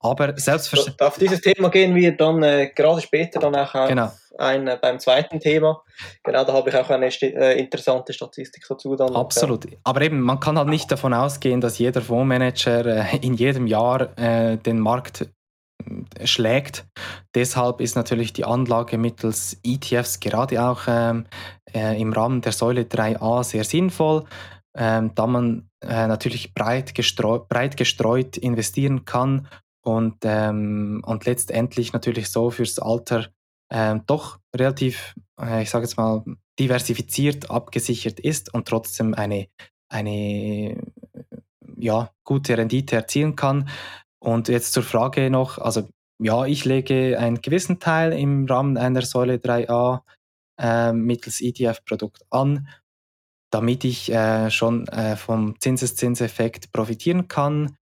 Aber 0.00 0.36
selbstverständlich. 0.36 1.00
Auf 1.00 1.16
dieses 1.16 1.40
Thema 1.40 1.70
gehen 1.70 1.94
wir 1.94 2.14
dann 2.14 2.42
äh, 2.42 2.70
gerade 2.74 3.00
später 3.00 3.40
dann 3.40 3.56
auch 3.56 3.74
auf 3.74 3.88
genau. 3.88 4.12
ein, 4.36 4.68
äh, 4.68 4.78
beim 4.80 5.00
zweiten 5.00 5.40
Thema. 5.40 5.82
Genau, 6.22 6.44
da 6.44 6.52
habe 6.52 6.68
ich 6.68 6.76
auch 6.76 6.90
eine 6.90 7.06
äh, 7.06 7.58
interessante 7.58 8.12
Statistik 8.12 8.66
dazu. 8.68 8.96
Dann 8.96 9.16
Absolut. 9.16 9.64
Ja. 9.64 9.78
Aber 9.82 10.02
eben, 10.02 10.20
man 10.20 10.40
kann 10.40 10.58
halt 10.58 10.68
nicht 10.68 10.92
davon 10.92 11.14
ausgehen, 11.14 11.62
dass 11.62 11.78
jeder 11.78 12.02
Fondsmanager 12.02 12.84
äh, 12.84 13.16
in 13.22 13.32
jedem 13.32 13.66
Jahr 13.66 14.10
äh, 14.18 14.58
den 14.58 14.78
Markt 14.78 15.26
schlägt. 16.24 16.86
Deshalb 17.34 17.80
ist 17.80 17.96
natürlich 17.96 18.32
die 18.32 18.44
Anlage 18.44 18.98
mittels 18.98 19.58
ETFs 19.62 20.20
gerade 20.20 20.62
auch 20.62 20.82
ähm, 20.86 21.26
im 21.72 22.12
Rahmen 22.12 22.40
der 22.40 22.52
Säule 22.52 22.82
3a 22.82 23.44
sehr 23.44 23.64
sinnvoll. 23.64 24.24
Ähm, 24.76 25.12
da 25.14 25.26
man 25.26 25.68
äh, 25.82 26.06
natürlich 26.06 26.52
breit, 26.52 26.94
gestreu 26.94 27.38
breit 27.38 27.76
gestreut 27.76 28.36
investieren 28.36 29.04
kann 29.04 29.48
und, 29.84 30.16
ähm, 30.24 31.02
und 31.06 31.26
letztendlich 31.26 31.92
natürlich 31.92 32.28
so 32.28 32.50
fürs 32.50 32.78
Alter 32.78 33.28
ähm, 33.70 34.02
doch 34.06 34.38
relativ, 34.54 35.14
äh, 35.40 35.62
ich 35.62 35.70
sage 35.70 35.84
jetzt 35.84 35.96
mal, 35.96 36.24
diversifiziert 36.58 37.50
abgesichert 37.50 38.20
ist 38.20 38.52
und 38.54 38.66
trotzdem 38.68 39.14
eine, 39.14 39.48
eine 39.88 40.80
ja, 41.76 42.10
gute 42.24 42.56
Rendite 42.56 42.96
erzielen 42.96 43.36
kann. 43.36 43.68
Und 44.24 44.48
jetzt 44.48 44.72
zur 44.72 44.82
Frage 44.82 45.28
noch, 45.28 45.58
also 45.58 45.86
ja, 46.18 46.46
ich 46.46 46.64
lege 46.64 47.18
einen 47.18 47.42
gewissen 47.42 47.78
Teil 47.78 48.12
im 48.12 48.46
Rahmen 48.46 48.78
einer 48.78 49.02
Säule 49.02 49.36
3a 49.36 50.00
äh, 50.58 50.92
mittels 50.92 51.42
ETF-Produkt 51.42 52.24
an, 52.30 52.68
damit 53.50 53.84
ich 53.84 54.10
äh, 54.10 54.50
schon 54.50 54.88
äh, 54.88 55.16
vom 55.16 55.60
Zinseszinseffekt 55.60 56.72
profitieren 56.72 57.28
kann. 57.28 57.76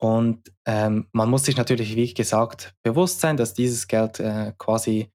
Und 0.00 0.50
ähm, 0.66 1.08
man 1.12 1.28
muss 1.28 1.44
sich 1.44 1.58
natürlich, 1.58 1.94
wie 1.94 2.14
gesagt, 2.14 2.74
bewusst 2.82 3.20
sein, 3.20 3.36
dass 3.36 3.52
dieses 3.52 3.86
Geld 3.86 4.18
äh, 4.18 4.52
quasi 4.56 5.10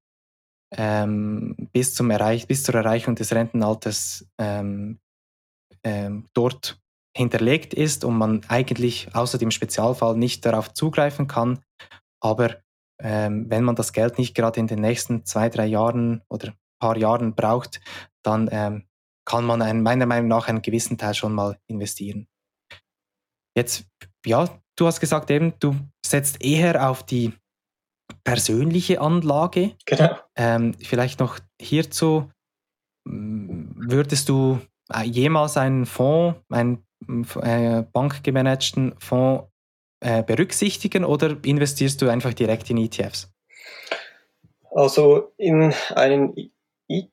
ähm, 0.76 1.56
bis, 1.72 1.94
zum 1.94 2.10
Erreich, 2.10 2.46
bis 2.46 2.62
zur 2.62 2.76
Erreichung 2.76 3.16
des 3.16 3.32
Rentenalters 3.32 4.28
ähm, 4.38 5.00
ähm, 5.82 6.26
dort 6.34 6.78
hinterlegt 7.18 7.74
ist 7.74 8.04
und 8.04 8.16
man 8.16 8.42
eigentlich 8.48 9.14
außer 9.14 9.36
dem 9.38 9.50
Spezialfall 9.50 10.16
nicht 10.16 10.46
darauf 10.46 10.72
zugreifen 10.72 11.26
kann. 11.26 11.60
Aber 12.20 12.56
ähm, 13.00 13.50
wenn 13.50 13.64
man 13.64 13.76
das 13.76 13.92
Geld 13.92 14.18
nicht 14.18 14.34
gerade 14.34 14.58
in 14.60 14.66
den 14.66 14.80
nächsten 14.80 15.24
zwei, 15.24 15.48
drei 15.48 15.66
Jahren 15.66 16.22
oder 16.30 16.54
paar 16.80 16.96
Jahren 16.96 17.34
braucht, 17.34 17.80
dann 18.22 18.48
ähm, 18.50 18.84
kann 19.24 19.44
man 19.44 19.62
einen, 19.62 19.82
meiner 19.82 20.06
Meinung 20.06 20.28
nach 20.28 20.48
einen 20.48 20.62
gewissen 20.62 20.96
Teil 20.96 21.14
schon 21.14 21.34
mal 21.34 21.58
investieren. 21.66 22.26
Jetzt, 23.54 23.84
ja, 24.24 24.48
Du 24.78 24.86
hast 24.86 25.00
gesagt 25.00 25.28
eben, 25.32 25.54
du 25.58 25.74
setzt 26.06 26.40
eher 26.40 26.88
auf 26.88 27.02
die 27.02 27.32
persönliche 28.22 29.00
Anlage. 29.00 29.74
Genau. 29.86 30.16
Ähm, 30.36 30.74
vielleicht 30.74 31.18
noch 31.18 31.40
hierzu, 31.60 32.30
würdest 33.04 34.28
du 34.28 34.60
äh, 34.94 35.02
jemals 35.02 35.56
einen 35.56 35.84
Fonds, 35.84 36.38
einen 36.48 36.86
äh, 37.42 37.82
bankgemanagten 37.92 38.94
Fonds 38.98 39.44
äh, 40.00 40.22
berücksichtigen 40.22 41.04
oder 41.04 41.36
investierst 41.44 42.00
du 42.02 42.08
einfach 42.08 42.34
direkt 42.34 42.70
in 42.70 42.78
ETFs? 42.78 43.32
Also 44.70 45.32
in 45.36 45.72
einen 45.94 46.52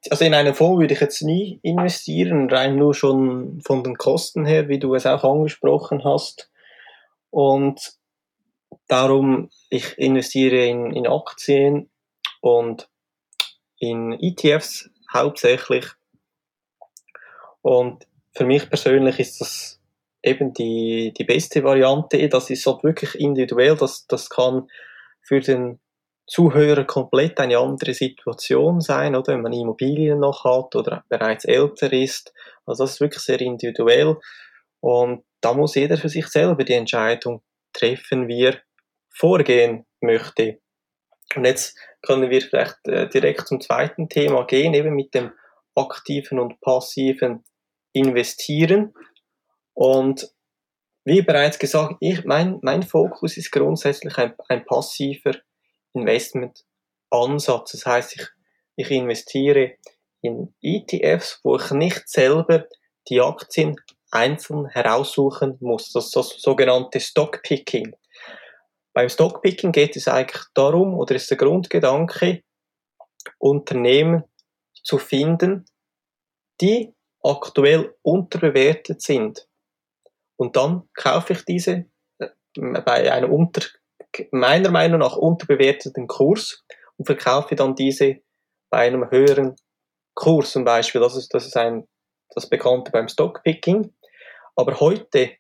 also 0.10 0.24
in 0.24 0.34
einen 0.34 0.54
Fonds 0.54 0.80
würde 0.80 0.94
ich 0.94 1.01
jetzt 1.01 1.22
nie 1.22 1.60
investieren, 1.62 2.50
rein 2.50 2.77
nur 2.77 2.94
schon 2.94 3.62
von 3.62 3.84
den 3.84 3.98
Kosten 3.98 4.46
her, 4.46 4.70
wie 4.70 4.80
du 4.80 4.96
es 4.96 5.06
auch 5.06 5.24
angesprochen 5.24 6.04
hast. 6.06 6.50
Und 7.30 7.98
darum, 8.88 9.50
ich 9.70 9.98
investiere 9.98 10.65
in, 10.65 10.92
in 10.92 11.08
Aktien 11.08 11.89
und 12.39 12.89
in 13.77 14.13
ETFs 14.13 14.89
hauptsächlich. 15.13 15.88
Und 17.62 18.08
für 18.36 18.46
mich 18.46 18.70
persönlich 18.70 19.20
ist 19.20 19.42
das 19.42 19.82
eben 20.22 20.54
die, 20.54 21.13
die 21.18 21.24
beste 21.24 21.63
Variante. 21.63 22.27
Das 22.30 22.50
ist 22.50 22.65
halt 22.65 22.84
wirklich 22.84 23.15
individuell. 23.15 23.75
Das, 23.75 24.08
das 24.08 24.30
kann 24.30 24.68
für 25.22 25.39
den 25.39 25.80
Zuhörer 26.27 26.86
komplett 26.86 27.39
eine 27.39 27.60
andere 27.60 27.94
Situation 27.94 28.82
sein, 28.82 29.15
oder 29.15 29.34
wenn 29.34 29.44
man 29.44 29.54
Immobilien 29.54 30.20
noch 30.20 30.44
hat 30.44 30.75
oder 30.75 31.06
bereits 31.08 31.46
älter 31.46 31.94
ist. 31.94 32.34
Also 32.65 32.84
das 32.84 32.94
ist 32.94 33.01
wirklich 33.01 33.24
sehr 33.24 33.39
individuell. 33.42 34.18
Und 34.80 35.24
da 35.42 35.54
muss 35.54 35.75
jeder 35.75 35.98
für 35.98 36.10
sich 36.10 36.27
selber 36.27 36.63
die 36.63 36.74
Entscheidung 36.74 37.44
treffen, 37.74 38.27
wie 38.27 38.46
er 38.46 38.60
vorgehen 39.10 39.86
möchte. 40.01 40.60
Und 41.36 41.46
jetzt 41.46 41.77
können 42.01 42.30
wir 42.30 42.42
vielleicht 42.42 42.88
äh, 42.88 43.08
direkt 43.08 43.48
zum 43.48 43.62
zweiten 43.62 44.10
Thema 44.10 44.46
gehen, 44.46 44.74
eben 44.74 44.96
mit 44.96 45.13
dem 45.13 45.32
aktiven 45.75 46.39
und 46.39 46.60
passiven 46.62 47.44
Investieren. 47.96 48.94
Und 49.74 50.30
wie 51.06 51.22
bereits 51.22 51.60
gesagt, 51.60 51.96
ich, 52.00 52.25
mein, 52.25 52.60
mein 52.62 52.84
Fokus 52.84 53.38
ist 53.38 53.52
grundsätzlich 53.52 54.18
ein, 54.18 54.34
ein 54.50 54.66
passiver 54.66 55.36
Investmentansatz. 55.94 57.72
Das 57.72 57.86
heißt, 57.86 58.16
ich, 58.16 58.28
ich 58.75 58.92
investiere 58.92 59.74
in 60.22 60.54
ETFs, 60.62 61.40
wo 61.44 61.56
ich 61.56 61.72
nicht 61.72 62.10
selber 62.10 62.66
die 63.08 63.22
Aktien 63.22 63.80
einzeln 64.12 64.68
heraussuchen 64.68 65.58
muss. 65.62 65.92
Das 65.92 66.08
ist 66.08 66.16
das 66.16 66.30
sogenannte 66.42 67.00
Stockpicking. 67.00 67.96
Beim 68.94 69.10
Stockpicking 69.10 69.72
geht 69.72 69.96
es 69.96 70.08
eigentlich 70.08 70.44
darum, 70.54 70.96
oder 70.96 71.16
ist 71.16 71.30
der 71.30 71.38
Grundgedanke, 71.38 72.42
Unternehmen 73.38 74.24
zu 74.84 74.98
finden, 74.98 75.66
die 76.62 76.95
aktuell 77.25 77.96
unterbewertet 78.01 79.01
sind. 79.01 79.48
Und 80.38 80.55
dann 80.55 80.88
kaufe 80.94 81.34
ich 81.34 81.46
diese 81.46 81.86
äh, 82.20 82.27
bei 82.55 83.12
einem 83.12 83.32
unter, 83.32 83.62
meiner 84.32 84.70
Meinung 84.70 85.00
nach 85.00 85.15
unterbewerteten 85.15 86.08
Kurs 86.08 86.63
und 86.98 87.05
verkaufe 87.05 87.55
dann 87.55 87.75
diese 87.75 88.17
bei 88.70 88.88
einem 88.88 89.10
höheren 89.10 89.55
Kurs 90.13 90.51
zum 90.51 90.65
Beispiel. 90.65 91.01
Das 91.01 91.15
ist, 91.15 91.34
das 91.34 91.46
ist 91.46 91.58
ein 91.58 91.88
das 92.34 92.48
Bekannte 92.50 92.91
beim 92.91 93.08
Stockpicking. 93.08 93.94
Aber 94.55 94.79
heute 94.79 95.32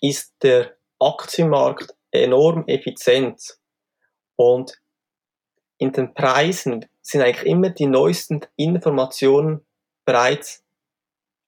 ist 0.00 0.34
der 0.42 0.76
Aktienmarkt 0.98 1.94
enorm 2.10 2.64
effizient 2.66 3.58
und 4.36 4.80
in 5.78 5.92
den 5.92 6.12
Preisen 6.14 6.86
sind 7.00 7.22
eigentlich 7.22 7.46
immer 7.46 7.70
die 7.70 7.86
neuesten 7.86 8.40
Informationen 8.56 9.66
bereits 10.04 10.64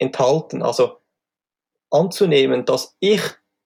enthalten. 0.03 0.63
Also 0.63 0.99
anzunehmen, 1.91 2.65
dass 2.65 2.97
ich 3.01 3.23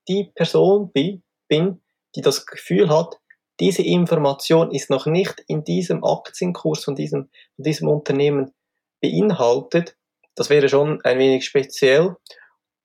die 0.08 0.30
Person 0.34 0.92
bin, 0.92 1.82
die 2.14 2.20
das 2.20 2.46
Gefühl 2.46 2.88
hat, 2.90 3.18
diese 3.58 3.82
Information 3.82 4.70
ist 4.70 4.90
noch 4.90 5.06
nicht 5.06 5.42
in 5.48 5.64
diesem 5.64 6.04
Aktienkurs 6.04 6.84
von 6.84 6.94
diesem, 6.94 7.30
von 7.56 7.62
diesem 7.64 7.88
Unternehmen 7.88 8.52
beinhaltet, 9.00 9.96
das 10.34 10.50
wäre 10.50 10.68
schon 10.68 11.00
ein 11.02 11.18
wenig 11.18 11.46
speziell. 11.46 12.16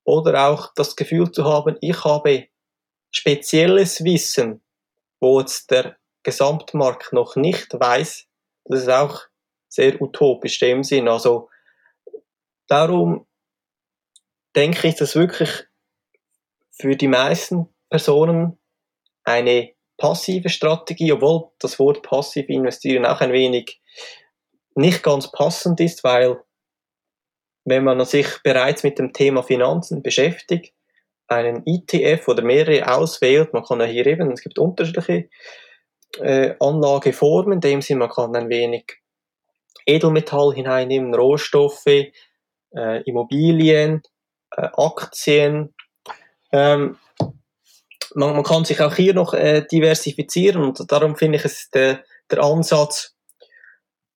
Oder 0.03 0.47
auch 0.47 0.73
das 0.73 0.95
Gefühl 0.95 1.31
zu 1.31 1.43
haben, 1.45 1.77
ich 1.81 2.03
habe 2.05 2.47
spezielles 3.11 4.03
Wissen, 4.03 4.63
wo 5.19 5.39
jetzt 5.41 5.69
der 5.69 5.97
Gesamtmarkt 6.23 7.13
noch 7.13 7.35
nicht 7.35 7.73
weiß, 7.73 8.27
das 8.65 8.81
ist 8.81 8.89
auch 8.89 9.21
sehr 9.67 10.01
utopisch 10.01 10.61
in 10.61 10.67
dem 10.67 10.83
Sinn. 10.83 11.07
Also 11.07 11.49
darum 12.67 13.27
denke 14.55 14.87
ich, 14.87 14.95
dass 14.95 15.15
wirklich 15.15 15.65
für 16.71 16.95
die 16.95 17.07
meisten 17.07 17.67
Personen 17.89 18.57
eine 19.23 19.71
passive 19.97 20.49
Strategie, 20.49 21.11
obwohl 21.11 21.51
das 21.59 21.77
Wort 21.79 22.01
passiv 22.01 22.49
investieren 22.49 23.05
auch 23.05 23.21
ein 23.21 23.31
wenig 23.31 23.81
nicht 24.73 25.03
ganz 25.03 25.31
passend 25.31 25.79
ist, 25.79 26.03
weil 26.03 26.41
wenn 27.65 27.83
man 27.83 28.03
sich 28.05 28.27
bereits 28.43 28.83
mit 28.83 28.97
dem 28.97 29.13
Thema 29.13 29.43
Finanzen 29.43 30.01
beschäftigt, 30.01 30.73
einen 31.27 31.63
ETF 31.65 32.27
oder 32.27 32.43
mehrere 32.43 32.91
auswählt, 32.93 33.53
man 33.53 33.63
kann 33.63 33.79
ja 33.79 33.85
hier 33.85 34.05
eben, 34.07 34.31
es 34.31 34.41
gibt 34.41 34.57
unterschiedliche 34.57 35.29
äh, 36.19 36.55
Anlageformen, 36.59 37.53
in 37.53 37.61
dem 37.61 37.81
Sinne, 37.81 37.99
man 37.99 38.09
kann 38.09 38.35
ein 38.35 38.49
wenig 38.49 38.85
Edelmetall 39.85 40.53
hineinnehmen, 40.53 41.13
Rohstoffe, 41.13 41.85
äh, 41.85 43.03
Immobilien, 43.05 44.01
äh, 44.55 44.67
Aktien. 44.75 45.73
Ähm, 46.51 46.97
man, 48.13 48.33
man, 48.35 48.43
kann 48.43 48.65
sich 48.65 48.81
auch 48.81 48.95
hier 48.95 49.13
noch 49.13 49.33
äh, 49.33 49.65
diversifizieren 49.71 50.63
und 50.63 50.91
darum 50.91 51.15
finde 51.15 51.37
ich 51.37 51.45
es 51.45 51.69
der, 51.69 52.03
der 52.29 52.43
Ansatz 52.43 53.15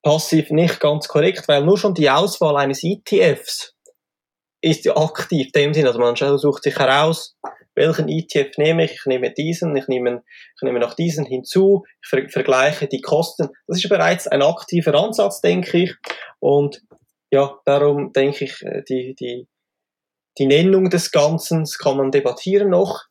passiv 0.02 0.50
nicht 0.50 0.80
ganz 0.80 1.08
korrekt, 1.08 1.48
weil 1.48 1.64
nur 1.64 1.78
schon 1.78 1.94
die 1.94 2.10
Auswahl 2.10 2.56
eines 2.56 2.84
ETFs 2.84 3.74
ist 4.60 4.84
ja 4.84 4.96
aktiv 4.96 5.46
in 5.46 5.62
dem 5.62 5.74
Sinne. 5.74 5.88
Also 5.88 5.98
man 5.98 6.16
sucht 6.16 6.62
sich 6.62 6.78
heraus, 6.78 7.36
welchen 7.74 8.08
ETF 8.08 8.56
nehme 8.56 8.84
ich, 8.84 8.92
ich 8.92 9.06
nehme 9.06 9.32
diesen, 9.32 9.76
ich 9.76 9.86
nehme, 9.86 10.22
ich 10.56 10.62
nehme 10.62 10.80
noch 10.80 10.94
diesen 10.94 11.26
hinzu, 11.26 11.84
ich 12.02 12.08
ver 12.08 12.28
vergleiche 12.28 12.88
die 12.88 13.00
Kosten. 13.00 13.48
Das 13.66 13.78
ist 13.78 13.88
bereits 13.88 14.26
ein 14.26 14.42
aktiver 14.42 14.94
Ansatz, 14.94 15.40
denke 15.40 15.78
ich. 15.78 15.94
Und 16.40 16.82
ja, 17.30 17.58
darum 17.64 18.12
denke 18.12 18.44
ich, 18.44 18.62
äh, 18.62 18.82
die, 18.88 19.14
die, 19.14 19.46
die 20.38 20.46
Nennung 20.46 20.90
des 20.90 21.10
Ganzen 21.10 21.64
kann 21.78 21.96
man 21.96 22.10
debattieren 22.10 22.70
noch. 22.70 23.04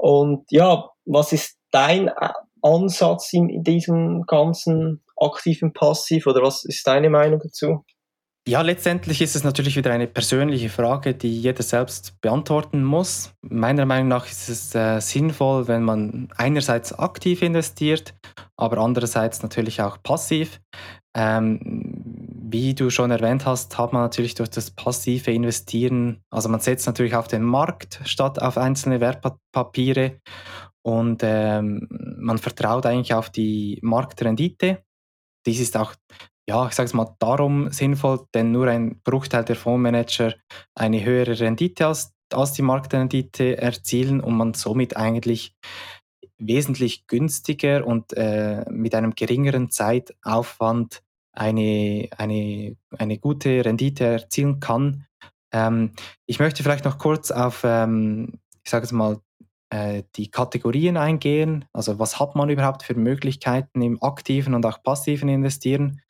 Und 0.00 0.44
ja, 0.50 0.90
was 1.04 1.32
ist 1.32 1.56
dein 1.70 2.08
äh, 2.08 2.28
Ansatz 2.62 3.32
in, 3.32 3.62
diesem 3.62 4.24
ganzen 4.26 5.02
aktiven 5.16 5.72
Passiv 5.72 6.26
oder 6.26 6.42
was 6.42 6.64
ist 6.64 6.86
deine 6.86 7.10
Meinung 7.10 7.40
dazu? 7.42 7.84
Ja, 8.48 8.60
letztendlich 8.62 9.22
ist 9.22 9.36
es 9.36 9.44
natürlich 9.44 9.76
wieder 9.76 9.92
eine 9.92 10.08
persönliche 10.08 10.68
Frage, 10.68 11.14
die 11.14 11.40
jeder 11.40 11.62
selbst 11.62 12.20
beantworten 12.20 12.82
muss. 12.82 13.32
Meiner 13.40 13.86
Meinung 13.86 14.08
nach 14.08 14.26
ist 14.26 14.48
es 14.48 14.74
äh, 14.74 14.98
sinnvoll, 15.00 15.68
wenn 15.68 15.84
man 15.84 16.28
einerseits 16.36 16.92
aktiv 16.92 17.42
investiert, 17.42 18.14
aber 18.56 18.78
andererseits 18.78 19.44
natürlich 19.44 19.80
auch 19.80 20.02
passiv. 20.02 20.60
Ähm, 21.14 22.01
wie 22.52 22.74
du 22.74 22.90
schon 22.90 23.10
erwähnt 23.10 23.46
hast, 23.46 23.76
hat 23.78 23.92
man 23.92 24.02
natürlich 24.02 24.34
durch 24.34 24.50
das 24.50 24.70
passive 24.70 25.32
Investieren, 25.32 26.22
also 26.30 26.48
man 26.48 26.60
setzt 26.60 26.86
natürlich 26.86 27.14
auf 27.14 27.28
den 27.28 27.42
Markt 27.42 28.00
statt 28.04 28.40
auf 28.40 28.58
einzelne 28.58 29.00
Wertpapiere 29.00 30.20
und 30.82 31.22
ähm, 31.24 31.88
man 31.90 32.38
vertraut 32.38 32.86
eigentlich 32.86 33.14
auf 33.14 33.30
die 33.30 33.78
Marktrendite. 33.82 34.82
Dies 35.46 35.60
ist 35.60 35.76
auch 35.76 35.94
ja, 36.48 36.66
ich 36.66 36.74
sage 36.74 36.86
es 36.86 36.94
mal 36.94 37.14
darum 37.18 37.70
sinnvoll, 37.70 38.26
denn 38.34 38.50
nur 38.50 38.66
ein 38.66 39.00
Bruchteil 39.04 39.44
der 39.44 39.56
Fondsmanager 39.56 40.34
eine 40.74 41.04
höhere 41.04 41.38
Rendite 41.38 41.86
als, 41.86 42.12
als 42.32 42.52
die 42.52 42.62
Marktrendite 42.62 43.58
erzielen 43.58 44.20
und 44.20 44.36
man 44.36 44.54
somit 44.54 44.96
eigentlich 44.96 45.54
wesentlich 46.38 47.06
günstiger 47.06 47.86
und 47.86 48.12
äh, 48.14 48.64
mit 48.68 48.94
einem 48.94 49.14
geringeren 49.14 49.70
Zeitaufwand 49.70 51.02
eine, 51.32 52.08
eine, 52.16 52.76
eine 52.96 53.18
gute 53.18 53.64
Rendite 53.64 54.04
erzielen 54.04 54.60
kann. 54.60 55.06
Ähm, 55.52 55.92
ich 56.26 56.38
möchte 56.38 56.62
vielleicht 56.62 56.84
noch 56.84 56.98
kurz 56.98 57.30
auf, 57.30 57.62
ähm, 57.64 58.38
ich 58.64 58.70
sage 58.70 58.84
es 58.84 58.92
mal, 58.92 59.20
äh, 59.70 60.02
die 60.16 60.30
Kategorien 60.30 60.96
eingehen. 60.96 61.64
Also 61.72 61.98
was 61.98 62.20
hat 62.20 62.36
man 62.36 62.50
überhaupt 62.50 62.82
für 62.82 62.94
Möglichkeiten 62.94 63.80
im 63.82 64.02
aktiven 64.02 64.54
und 64.54 64.66
auch 64.66 64.82
passiven 64.82 65.28
Investieren? 65.28 66.02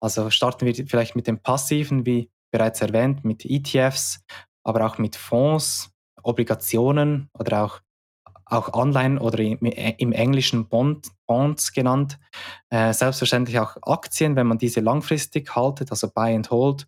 Also 0.00 0.30
starten 0.30 0.66
wir 0.66 0.74
vielleicht 0.74 1.16
mit 1.16 1.26
dem 1.26 1.38
passiven, 1.38 2.06
wie 2.06 2.30
bereits 2.50 2.80
erwähnt, 2.80 3.24
mit 3.24 3.44
ETFs, 3.44 4.22
aber 4.62 4.86
auch 4.86 4.98
mit 4.98 5.16
Fonds, 5.16 5.90
Obligationen 6.22 7.28
oder 7.38 7.64
auch, 7.64 7.80
auch 8.46 8.72
Online 8.74 9.20
oder 9.20 9.38
im, 9.38 9.58
im 9.58 10.12
Englischen 10.12 10.68
Bond, 10.68 11.08
Bonds 11.26 11.72
genannt. 11.72 12.18
Äh, 12.70 12.92
selbstverständlich 12.92 13.58
auch 13.58 13.76
Aktien, 13.82 14.36
wenn 14.36 14.46
man 14.46 14.58
diese 14.58 14.80
langfristig 14.80 15.54
haltet, 15.54 15.90
also 15.90 16.10
Buy 16.10 16.34
and 16.34 16.50
Hold 16.50 16.86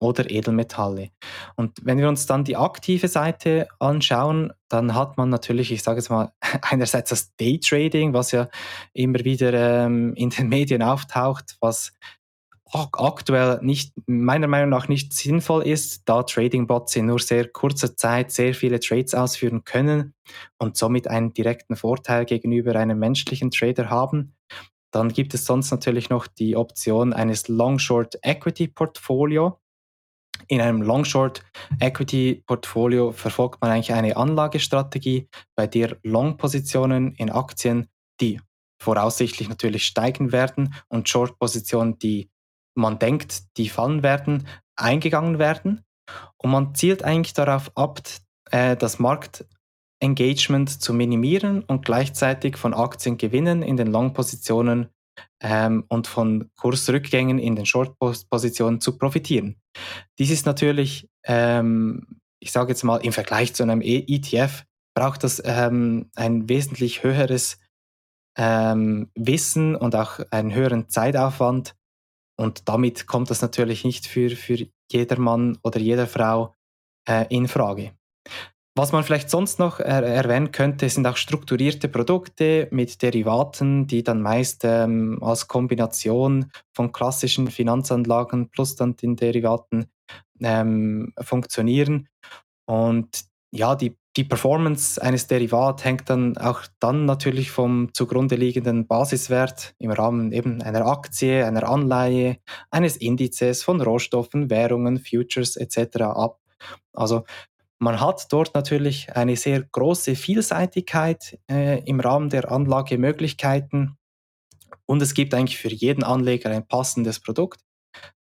oder 0.00 0.30
Edelmetalle. 0.30 1.10
Und 1.56 1.78
wenn 1.82 1.98
wir 1.98 2.08
uns 2.08 2.26
dann 2.26 2.44
die 2.44 2.56
aktive 2.56 3.08
Seite 3.08 3.68
anschauen, 3.78 4.52
dann 4.68 4.94
hat 4.94 5.16
man 5.16 5.30
natürlich, 5.30 5.72
ich 5.72 5.82
sage 5.82 5.98
jetzt 5.98 6.10
mal, 6.10 6.32
einerseits 6.62 7.10
das 7.10 7.34
Daytrading, 7.36 8.12
was 8.12 8.32
ja 8.32 8.48
immer 8.92 9.24
wieder 9.24 9.52
ähm, 9.54 10.14
in 10.14 10.30
den 10.30 10.48
Medien 10.48 10.82
auftaucht, 10.82 11.56
was 11.60 11.92
aktuell 12.72 13.60
nicht, 13.62 13.92
meiner 14.06 14.48
Meinung 14.48 14.70
nach 14.70 14.88
nicht 14.88 15.12
sinnvoll 15.12 15.66
ist, 15.66 16.02
da 16.08 16.22
Trading-Bots 16.22 16.96
in 16.96 17.06
nur 17.06 17.20
sehr 17.20 17.48
kurzer 17.48 17.96
Zeit 17.96 18.32
sehr 18.32 18.54
viele 18.54 18.80
Trades 18.80 19.14
ausführen 19.14 19.64
können 19.64 20.14
und 20.58 20.76
somit 20.76 21.06
einen 21.08 21.32
direkten 21.32 21.76
Vorteil 21.76 22.24
gegenüber 22.24 22.74
einem 22.74 22.98
menschlichen 22.98 23.50
Trader 23.50 23.90
haben. 23.90 24.34
Dann 24.92 25.08
gibt 25.08 25.34
es 25.34 25.44
sonst 25.44 25.70
natürlich 25.70 26.08
noch 26.08 26.26
die 26.26 26.56
Option 26.56 27.12
eines 27.12 27.48
Long-Short 27.48 28.18
Equity 28.22 28.68
Portfolio. 28.68 29.60
In 30.48 30.60
einem 30.60 30.82
Long-Short 30.82 31.44
Equity 31.80 32.42
Portfolio 32.46 33.12
verfolgt 33.12 33.60
man 33.60 33.70
eigentlich 33.70 33.92
eine 33.92 34.16
Anlagestrategie, 34.16 35.28
bei 35.56 35.66
der 35.66 35.96
Long-Positionen 36.02 37.14
in 37.16 37.30
Aktien, 37.30 37.88
die 38.20 38.40
voraussichtlich 38.80 39.48
natürlich 39.48 39.86
steigen 39.86 40.32
werden 40.32 40.74
und 40.88 41.08
Short-Positionen, 41.08 41.98
die 41.98 42.30
man 42.74 42.98
denkt, 42.98 43.56
die 43.56 43.68
fallen 43.68 44.02
werden, 44.02 44.46
eingegangen 44.76 45.38
werden. 45.38 45.84
Und 46.36 46.50
man 46.50 46.74
zielt 46.74 47.02
eigentlich 47.02 47.34
darauf 47.34 47.76
ab, 47.76 48.00
äh, 48.50 48.76
das 48.76 48.98
Marktengagement 48.98 50.82
zu 50.82 50.92
minimieren 50.92 51.62
und 51.62 51.84
gleichzeitig 51.84 52.56
von 52.56 52.74
Aktiengewinnen 52.74 53.62
in 53.62 53.76
den 53.76 53.88
Long-Positionen 53.88 54.88
ähm, 55.40 55.84
und 55.88 56.06
von 56.06 56.50
Kursrückgängen 56.56 57.38
in 57.38 57.56
den 57.56 57.66
Short-Positionen 57.66 58.80
zu 58.80 58.98
profitieren. 58.98 59.56
Dies 60.18 60.30
ist 60.30 60.46
natürlich, 60.46 61.08
ähm, 61.24 62.20
ich 62.40 62.52
sage 62.52 62.70
jetzt 62.70 62.84
mal, 62.84 62.98
im 62.98 63.12
Vergleich 63.12 63.54
zu 63.54 63.62
einem 63.62 63.80
ETF 63.80 64.64
braucht 64.94 65.24
das 65.24 65.42
ähm, 65.44 66.10
ein 66.14 66.48
wesentlich 66.48 67.02
höheres 67.02 67.58
Wissen 68.36 69.76
und 69.76 69.94
auch 69.94 70.18
einen 70.32 70.52
höheren 70.52 70.88
Zeitaufwand, 70.88 71.76
und 72.36 72.68
damit 72.68 73.06
kommt 73.06 73.30
das 73.30 73.42
natürlich 73.42 73.84
nicht 73.84 74.06
für, 74.06 74.30
für 74.30 74.66
jedermann 74.90 75.58
oder 75.62 75.78
jede 75.78 76.06
Frau 76.06 76.54
äh, 77.08 77.26
in 77.28 77.48
Frage. 77.48 77.92
Was 78.76 78.90
man 78.90 79.04
vielleicht 79.04 79.30
sonst 79.30 79.60
noch 79.60 79.78
er 79.78 80.02
erwähnen 80.02 80.50
könnte, 80.50 80.88
sind 80.88 81.06
auch 81.06 81.16
strukturierte 81.16 81.88
Produkte 81.88 82.66
mit 82.72 83.02
Derivaten, 83.02 83.86
die 83.86 84.02
dann 84.02 84.20
meist 84.20 84.62
ähm, 84.64 85.22
als 85.22 85.46
Kombination 85.46 86.50
von 86.72 86.90
klassischen 86.90 87.48
Finanzanlagen 87.52 88.50
plus 88.50 88.74
dann 88.74 88.96
den 88.96 89.14
Derivaten 89.14 89.86
ähm, 90.40 91.12
funktionieren. 91.20 92.08
Und 92.66 93.26
ja, 93.52 93.76
die 93.76 93.96
die 94.16 94.24
Performance 94.24 95.02
eines 95.02 95.26
Derivats 95.26 95.84
hängt 95.84 96.08
dann 96.08 96.36
auch 96.36 96.62
dann 96.78 97.04
natürlich 97.04 97.50
vom 97.50 97.92
zugrunde 97.94 98.36
liegenden 98.36 98.86
Basiswert 98.86 99.74
im 99.78 99.90
Rahmen 99.90 100.30
eben 100.30 100.62
einer 100.62 100.86
Aktie, 100.86 101.44
einer 101.44 101.68
Anleihe, 101.68 102.38
eines 102.70 102.96
Indizes 102.96 103.64
von 103.64 103.80
Rohstoffen, 103.80 104.50
Währungen, 104.50 104.98
Futures 104.98 105.56
etc. 105.56 106.02
ab. 106.02 106.40
Also 106.92 107.24
man 107.78 108.00
hat 108.00 108.32
dort 108.32 108.54
natürlich 108.54 109.14
eine 109.16 109.36
sehr 109.36 109.62
große 109.62 110.14
Vielseitigkeit 110.14 111.38
äh, 111.50 111.82
im 111.84 111.98
Rahmen 111.98 112.30
der 112.30 112.52
Anlagemöglichkeiten 112.52 113.98
und 114.86 115.02
es 115.02 115.14
gibt 115.14 115.34
eigentlich 115.34 115.58
für 115.58 115.72
jeden 115.72 116.04
Anleger 116.04 116.50
ein 116.50 116.66
passendes 116.66 117.18
Produkt 117.20 117.60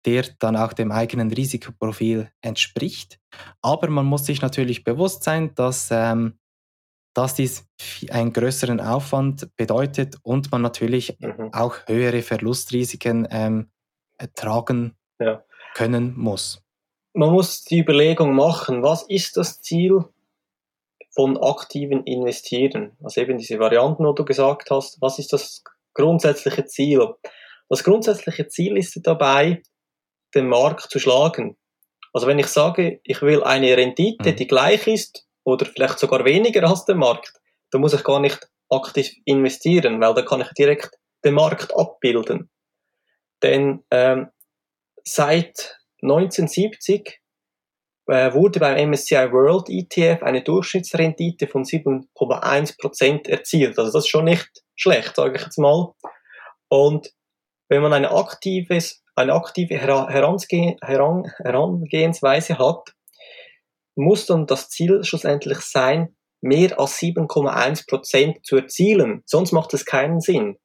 der 0.04 0.24
dann 0.38 0.56
auch 0.56 0.72
dem 0.72 0.92
eigenen 0.92 1.32
Risikoprofil 1.32 2.30
entspricht. 2.40 3.20
Aber 3.60 3.88
man 3.88 4.06
muss 4.06 4.26
sich 4.26 4.42
natürlich 4.42 4.84
bewusst 4.84 5.22
sein, 5.22 5.54
dass, 5.54 5.90
ähm, 5.90 6.38
dass 7.14 7.34
dies 7.34 7.66
einen 8.10 8.32
größeren 8.32 8.80
Aufwand 8.80 9.54
bedeutet 9.56 10.16
und 10.22 10.50
man 10.50 10.62
natürlich 10.62 11.18
mhm. 11.20 11.52
auch 11.52 11.76
höhere 11.86 12.22
Verlustrisiken 12.22 13.28
ähm, 13.30 13.70
tragen 14.34 14.96
ja. 15.18 15.44
können 15.74 16.14
muss. 16.16 16.62
Man 17.14 17.30
muss 17.30 17.64
die 17.64 17.80
Überlegung 17.80 18.34
machen, 18.34 18.82
was 18.82 19.02
ist 19.02 19.36
das 19.36 19.60
Ziel 19.60 20.04
von 21.10 21.36
aktiven 21.36 22.04
Investieren? 22.04 22.96
Also 23.02 23.20
eben 23.20 23.36
diese 23.36 23.58
Varianten, 23.58 24.04
die 24.04 24.14
du 24.14 24.24
gesagt 24.24 24.70
hast, 24.70 25.00
was 25.02 25.18
ist 25.18 25.32
das 25.32 25.62
grundsätzliche 25.94 26.64
Ziel? 26.64 27.14
Das 27.68 27.84
grundsätzliche 27.84 28.48
Ziel 28.48 28.76
ist 28.76 28.98
dabei, 29.02 29.62
den 30.34 30.48
Markt 30.48 30.90
zu 30.90 30.98
schlagen. 30.98 31.56
Also 32.12 32.26
wenn 32.26 32.38
ich 32.38 32.48
sage, 32.48 33.00
ich 33.04 33.22
will 33.22 33.42
eine 33.42 33.76
Rendite, 33.76 34.32
mhm. 34.32 34.36
die 34.36 34.46
gleich 34.46 34.86
ist 34.86 35.26
oder 35.44 35.66
vielleicht 35.66 35.98
sogar 35.98 36.24
weniger 36.24 36.68
als 36.68 36.84
der 36.84 36.94
Markt, 36.94 37.32
dann 37.70 37.80
muss 37.80 37.94
ich 37.94 38.04
gar 38.04 38.20
nicht 38.20 38.48
aktiv 38.68 39.10
investieren, 39.24 40.00
weil 40.00 40.14
da 40.14 40.22
kann 40.22 40.40
ich 40.40 40.50
direkt 40.50 40.98
den 41.24 41.34
Markt 41.34 41.74
abbilden. 41.76 42.50
Denn 43.42 43.84
ähm, 43.90 44.28
seit 45.04 45.78
1970 46.02 47.20
äh, 48.06 48.32
wurde 48.32 48.60
beim 48.60 48.90
MSCI 48.90 49.32
World 49.32 49.68
ETF 49.68 50.22
eine 50.22 50.42
Durchschnittsrendite 50.42 51.46
von 51.46 51.64
7,1% 51.64 53.28
erzielt. 53.28 53.78
Also 53.78 53.92
das 53.92 54.04
ist 54.04 54.10
schon 54.10 54.24
nicht 54.24 54.48
schlecht, 54.74 55.16
sage 55.16 55.36
ich 55.36 55.42
jetzt 55.42 55.58
mal. 55.58 55.92
Und 56.68 57.12
wenn 57.72 57.82
man 57.82 57.94
ein 57.94 58.04
aktives 58.04 59.02
eine 59.14 59.34
aktive 59.34 59.76
Herangehensweise 59.76 62.58
hat, 62.58 62.94
muss 63.94 64.26
dann 64.26 64.46
das 64.46 64.68
Ziel 64.68 65.04
schlussendlich 65.04 65.60
sein, 65.60 66.16
mehr 66.40 66.76
als 66.78 66.98
7,1 66.98 67.88
Prozent 67.88 68.44
zu 68.44 68.56
erzielen. 68.56 69.22
Sonst 69.26 69.52
macht 69.52 69.72
es 69.74 69.86
keinen 69.86 70.20
Sinn. 70.20 70.58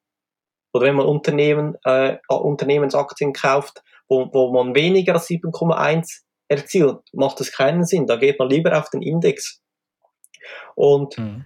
Oder 0.74 0.88
wenn 0.88 0.96
man 0.96 1.06
Unternehmen, 1.06 1.76
äh, 1.84 2.18
Unternehmensaktien 2.30 3.34
kauft, 3.34 3.84
wo, 4.08 4.30
wo 4.34 4.52
man 4.52 4.74
weniger 4.76 5.14
als 5.14 5.28
7,1 5.28 6.24
erzielt, 6.48 7.00
macht 7.14 7.42
es 7.42 7.52
keinen 7.52 7.86
Sinn. 7.86 8.06
Da 8.06 8.18
geht 8.18 8.40
man 8.40 8.50
lieber 8.50 8.78
auf 8.78 8.90
den 8.90 9.02
Index. 9.02 9.62
Und 10.76 11.18
mhm. 11.18 11.46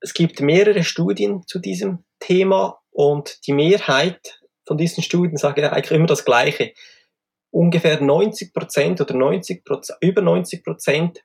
es 0.00 0.14
gibt 0.14 0.40
mehrere 0.40 0.84
Studien 0.84 1.42
zu 1.46 1.58
diesem 1.58 2.04
Thema 2.20 2.80
und 2.94 3.44
die 3.48 3.52
Mehrheit 3.52 4.40
von 4.66 4.78
diesen 4.78 5.02
Studien 5.02 5.36
sagen 5.36 5.64
eigentlich 5.64 5.90
immer 5.90 6.06
das 6.06 6.24
Gleiche. 6.24 6.72
Ungefähr 7.50 8.00
90 8.00 8.54
Prozent 8.54 9.00
oder 9.00 9.14
90 9.14 9.64
über 10.00 10.22
90 10.22 10.64
Prozent 10.64 11.24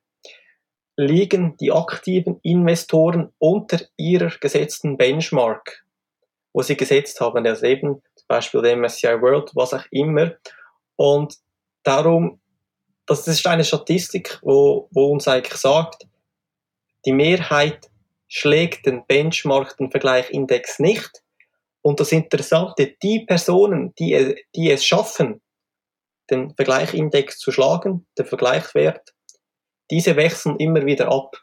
liegen 0.98 1.56
die 1.58 1.72
aktiven 1.72 2.40
Investoren 2.42 3.32
unter 3.38 3.80
ihrer 3.98 4.32
gesetzten 4.40 4.98
Benchmark, 4.98 5.86
wo 6.54 6.64
sie 6.64 6.76
gesetzt 6.76 7.22
haben, 7.22 7.46
also 7.46 7.66
eben 7.66 8.02
zum 8.16 8.28
Beispiel 8.28 8.62
der 8.64 8.76
MSCI 8.76 9.22
World, 9.22 9.52
was 9.54 9.74
auch 9.74 9.86
immer. 9.92 10.34
Und 10.96 11.36
darum, 11.84 12.42
das 13.06 13.28
ist 13.28 13.46
eine 13.46 13.64
Statistik, 13.64 14.40
wo, 14.42 14.90
wo 14.92 15.12
uns 15.12 15.28
eigentlich 15.28 15.56
sagt, 15.56 16.08
die 17.06 17.14
Mehrheit 17.14 17.90
schlägt 18.28 18.88
den 18.88 19.06
Benchmark, 19.06 19.78
den 19.78 19.92
Vergleichindex 19.92 20.80
nicht, 20.80 21.24
und 21.82 22.00
das 22.00 22.12
Interessante, 22.12 22.96
die 23.02 23.26
Personen, 23.26 23.94
die, 23.98 24.36
die 24.56 24.72
es 24.72 24.86
schaffen, 24.86 25.42
den 26.30 26.54
Vergleichindex 26.56 27.40
zu 27.40 27.52
schlagen, 27.52 28.06
den 28.18 28.26
Vergleichswert, 28.26 29.14
diese 29.90 30.16
wechseln 30.16 30.58
immer 30.58 30.86
wieder 30.86 31.12
ab. 31.12 31.36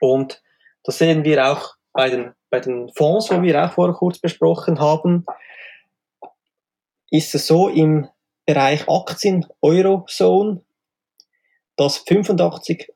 Und 0.00 0.42
das 0.84 0.98
sehen 0.98 1.24
wir 1.24 1.46
auch 1.46 1.74
bei 1.92 2.10
den, 2.10 2.32
bei 2.50 2.60
den 2.60 2.90
Fonds, 2.96 3.30
wo 3.30 3.42
wir 3.42 3.64
auch 3.64 3.72
vorher 3.72 3.94
kurz 3.94 4.18
besprochen 4.18 4.80
haben, 4.80 5.24
ist 7.10 7.34
es 7.34 7.46
so 7.46 7.68
im 7.68 8.08
Bereich 8.46 8.88
Aktien 8.88 9.46
Eurozone, 9.60 10.64
dass 11.76 12.04
85% 12.06 12.88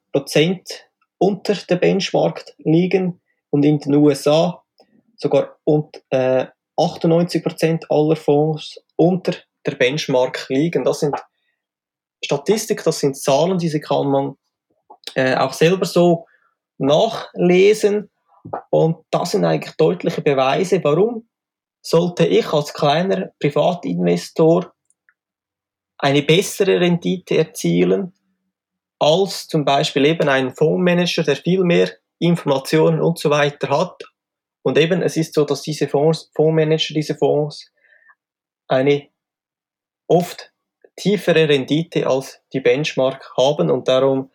unter 1.19 1.55
der 1.55 1.77
Benchmark 1.77 2.45
liegen 2.59 3.21
und 3.51 3.65
in 3.65 3.79
den 3.79 3.95
USA 3.95 4.65
sogar 5.17 5.59
und, 5.65 6.03
äh, 6.11 6.47
98% 6.77 7.87
aller 7.91 8.17
Fonds 8.17 8.79
unter 8.97 9.35
der 9.65 9.77
Benchmark 9.77 10.47
liegen. 10.49 10.85
Das 10.85 11.01
sind 11.01 11.17
Statistik, 12.25 12.85
das 12.85 13.01
sind 13.01 13.17
Zahlen, 13.17 13.59
diese 13.59 13.81
kann 13.81 14.09
man 14.09 14.35
äh, 15.15 15.37
auch 15.37 15.53
selber 15.53 15.87
so 15.87 16.27
nachlesen. 16.79 18.11
Und 18.71 19.05
das 19.11 19.33
sind 19.33 19.45
eigentlich 19.45 19.75
deutliche 19.77 20.23
Beweise, 20.23 20.83
warum 20.85 21.29
sollte 21.83 22.27
ich 22.27 22.53
als 22.53 22.75
kleiner 22.75 23.31
Privatinvestor 23.41 24.73
eine 25.99 26.23
bessere 26.23 26.81
Rendite 26.81 27.39
erzielen 27.39 28.13
als 28.99 29.47
zum 29.47 29.65
Beispiel 29.65 30.07
eben 30.07 30.29
ein 30.29 30.55
Fondsmanager, 30.55 31.23
der 31.23 31.37
viel 31.37 31.65
mehr 31.65 31.91
Informationen 32.19 33.01
und 33.01 33.19
so 33.19 33.31
weiter 33.31 33.69
hat 33.69 34.03
und 34.67 34.79
eben, 34.79 35.01
es 35.01 35.17
ist 35.17 35.33
so, 35.33 35.45
dass 35.45 35.63
diese 35.63 35.87
Fonds, 35.87 36.29
Fondsmanager, 36.35 36.93
diese 36.93 37.15
Fonds 37.15 37.73
eine 38.67 39.07
oft 40.09 40.53
tiefere 40.97 41.49
Rendite 41.49 42.09
als 42.09 42.43
die 42.53 42.59
Benchmark 42.59 43.33
haben 43.37 43.71
und 43.71 43.87
darum 43.87 44.33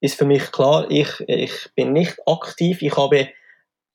ist 0.00 0.16
für 0.16 0.24
mich 0.24 0.50
klar, 0.50 0.90
ich, 0.90 1.20
ich 1.26 1.68
bin 1.74 1.92
nicht 1.92 2.16
aktiv, 2.26 2.80
ich 2.80 2.96
habe 2.96 3.28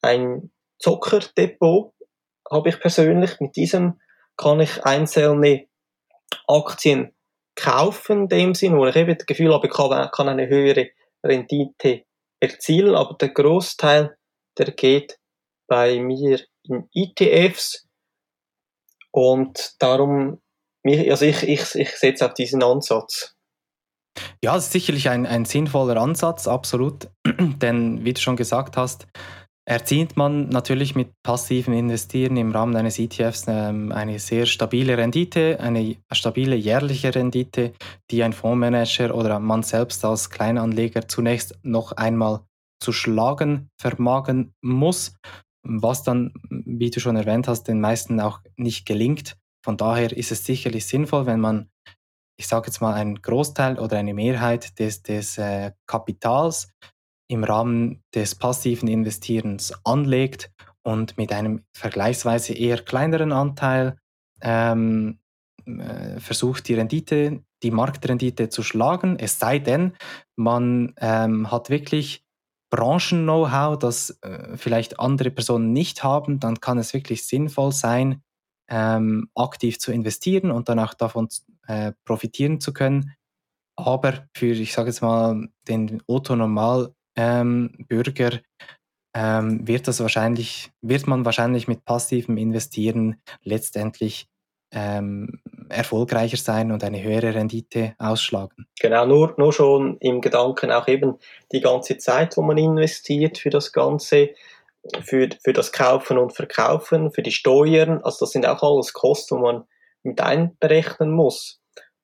ein 0.04 0.52
Zockerdepot, 0.78 1.96
habe 2.52 2.70
ich 2.70 2.80
persönlich, 2.80 3.40
mit 3.40 3.56
diesem 3.56 4.00
kann 4.38 4.60
ich 4.60 4.86
einzelne 4.86 5.66
Aktien 6.46 7.16
kaufen, 7.56 8.22
in 8.22 8.28
dem 8.28 8.54
Sinn, 8.54 8.78
wo 8.78 8.86
ich 8.86 8.96
eben 8.96 9.18
das 9.18 9.26
Gefühl 9.26 9.52
habe, 9.52 9.66
ich 9.66 9.74
kann, 9.74 10.30
eine 10.30 10.48
höhere 10.48 10.90
Rendite 11.24 12.04
erzielen, 12.40 12.94
aber 12.94 13.16
der 13.16 13.30
Großteil 13.30 14.17
der 14.58 14.72
geht 14.72 15.18
bei 15.68 16.00
mir 16.00 16.40
in 16.64 16.90
ETFs 16.94 17.88
und 19.12 19.76
darum, 19.80 20.42
also 20.86 21.26
ich, 21.26 21.44
ich, 21.44 21.76
ich 21.76 21.90
setze 21.92 22.26
auf 22.26 22.34
diesen 22.34 22.64
Ansatz. 22.64 23.36
Ja, 24.44 24.56
es 24.56 24.66
ist 24.66 24.72
sicherlich 24.72 25.10
ein, 25.10 25.26
ein 25.26 25.46
sinnvoller 25.46 25.98
Ansatz, 25.98 26.48
absolut. 26.48 27.10
Denn 27.28 28.04
wie 28.04 28.14
du 28.14 28.22
schon 28.22 28.36
gesagt 28.36 28.78
hast, 28.78 29.08
erzielt 29.66 30.16
man 30.16 30.50
natürlich 30.50 30.96
mit 30.96 31.12
passiven 31.24 31.74
Investieren 31.74 32.38
im 32.38 32.52
Rahmen 32.52 32.76
eines 32.76 33.00
ETFs 33.00 33.46
ähm, 33.48 33.92
eine 33.92 34.18
sehr 34.18 34.46
stabile 34.46 34.98
Rendite, 34.98 35.60
eine 35.60 35.98
stabile 36.12 36.56
jährliche 36.56 37.14
Rendite, 37.14 37.74
die 38.10 38.24
ein 38.24 38.34
Fondsmanager 38.34 39.14
oder 39.14 39.40
man 39.40 39.64
selbst 39.64 40.06
als 40.06 40.30
Kleinanleger 40.30 41.08
zunächst 41.08 41.60
noch 41.64 41.92
einmal 41.92 42.42
zu 42.80 42.92
schlagen 42.92 43.70
vermagen 43.80 44.54
muss, 44.62 45.16
was 45.64 46.04
dann, 46.04 46.34
wie 46.50 46.90
du 46.90 47.00
schon 47.00 47.16
erwähnt 47.16 47.48
hast, 47.48 47.64
den 47.64 47.82
meisten 47.82 48.20
auch 48.20 48.40
nicht 48.56 48.86
gelingt. 48.86 49.38
Von 49.64 49.78
daher 49.78 50.16
ist 50.16 50.32
es 50.32 50.46
sicherlich 50.46 50.86
sinnvoll, 50.86 51.26
wenn 51.26 51.40
man, 51.40 51.70
ich 52.40 52.48
sage 52.48 52.68
jetzt 52.68 52.80
mal, 52.80 52.94
einen 52.94 53.22
Großteil 53.22 53.80
oder 53.80 53.98
eine 53.98 54.14
Mehrheit 54.14 54.80
des, 54.80 55.04
des 55.04 55.38
äh, 55.38 55.72
Kapitals 55.86 56.72
im 57.30 57.44
Rahmen 57.44 58.04
des 58.16 58.36
passiven 58.36 58.88
Investierens 58.88 59.74
anlegt 59.84 60.52
und 60.84 61.18
mit 61.18 61.34
einem 61.34 61.66
vergleichsweise 61.76 62.54
eher 62.54 62.82
kleineren 62.82 63.34
Anteil 63.34 63.98
ähm, 64.42 65.20
äh, 65.66 66.20
versucht, 66.20 66.68
die 66.70 66.76
Rendite, 66.76 67.44
die 67.64 67.72
Marktrendite 67.72 68.48
zu 68.50 68.64
schlagen. 68.64 69.20
Es 69.20 69.40
sei 69.40 69.60
denn, 69.60 69.98
man 70.38 70.94
ähm, 70.98 71.52
hat 71.52 71.70
wirklich 71.70 72.24
Branchen-Know-how, 72.70 73.80
das 73.80 74.12
äh, 74.22 74.58
vielleicht 74.58 75.00
andere 75.00 75.32
Personen 75.32 75.74
nicht 75.74 76.04
haben, 76.04 76.40
dann 76.40 76.60
kann 76.60 76.78
es 76.78 76.94
wirklich 76.94 77.26
sinnvoll 77.26 77.72
sein, 77.72 78.22
ähm, 78.70 79.30
aktiv 79.36 79.80
zu 79.80 79.92
investieren 79.92 80.52
und 80.52 80.70
dann 80.70 80.80
auch 80.80 80.94
davon 80.94 81.30
äh, 81.68 81.94
profitieren 82.06 82.60
zu 82.60 82.74
können. 82.74 83.14
Aber 83.78 84.28
für, 84.36 84.48
ich 84.48 84.74
sage 84.74 84.90
jetzt 84.90 85.02
mal, 85.02 85.48
den 85.68 86.02
Otto-Normal-Bürger 86.08 88.34
ähm, 88.34 88.40
ähm, 89.16 89.68
wird 89.68 89.88
wird 90.82 91.08
man 91.08 91.26
wahrscheinlich 91.26 91.68
mit 91.68 91.86
passivem 91.86 92.38
Investieren 92.38 93.22
letztendlich 93.44 94.28
ähm, 94.72 95.42
erfolgreicher 95.70 96.38
sein 96.38 96.72
und 96.72 96.84
eine 96.84 97.02
höhere 97.02 97.34
Rendite 97.34 97.96
ausschlagen. 97.98 98.68
Genau, 98.80 99.06
nur, 99.06 99.36
nur 99.38 99.54
schon 99.54 99.98
im 100.00 100.22
Gedanken 100.22 100.72
auch 100.72 100.88
eben 100.88 101.18
die 101.52 101.62
ganze 101.62 101.98
Zeit, 101.98 102.38
wo 102.38 102.42
man 102.42 102.58
investiert 102.58 103.38
für 103.38 103.50
das 103.50 103.72
Ganze, 103.72 104.30
für, 105.02 105.30
für 105.44 105.54
das 105.54 105.72
Kaufen 105.72 106.18
und 106.18 106.34
Verkaufen, 106.34 107.12
für 107.12 107.24
die 107.24 107.32
Steuern. 107.32 108.02
Also 108.04 108.26
das 108.26 108.32
sind 108.32 108.46
auch 108.46 108.64
alles 108.64 108.94
Kosten, 108.94 109.38
die 109.38 109.42
man 109.42 109.64
mit 110.04 110.22
einberechnen 110.22 111.12
muss. 111.12 111.62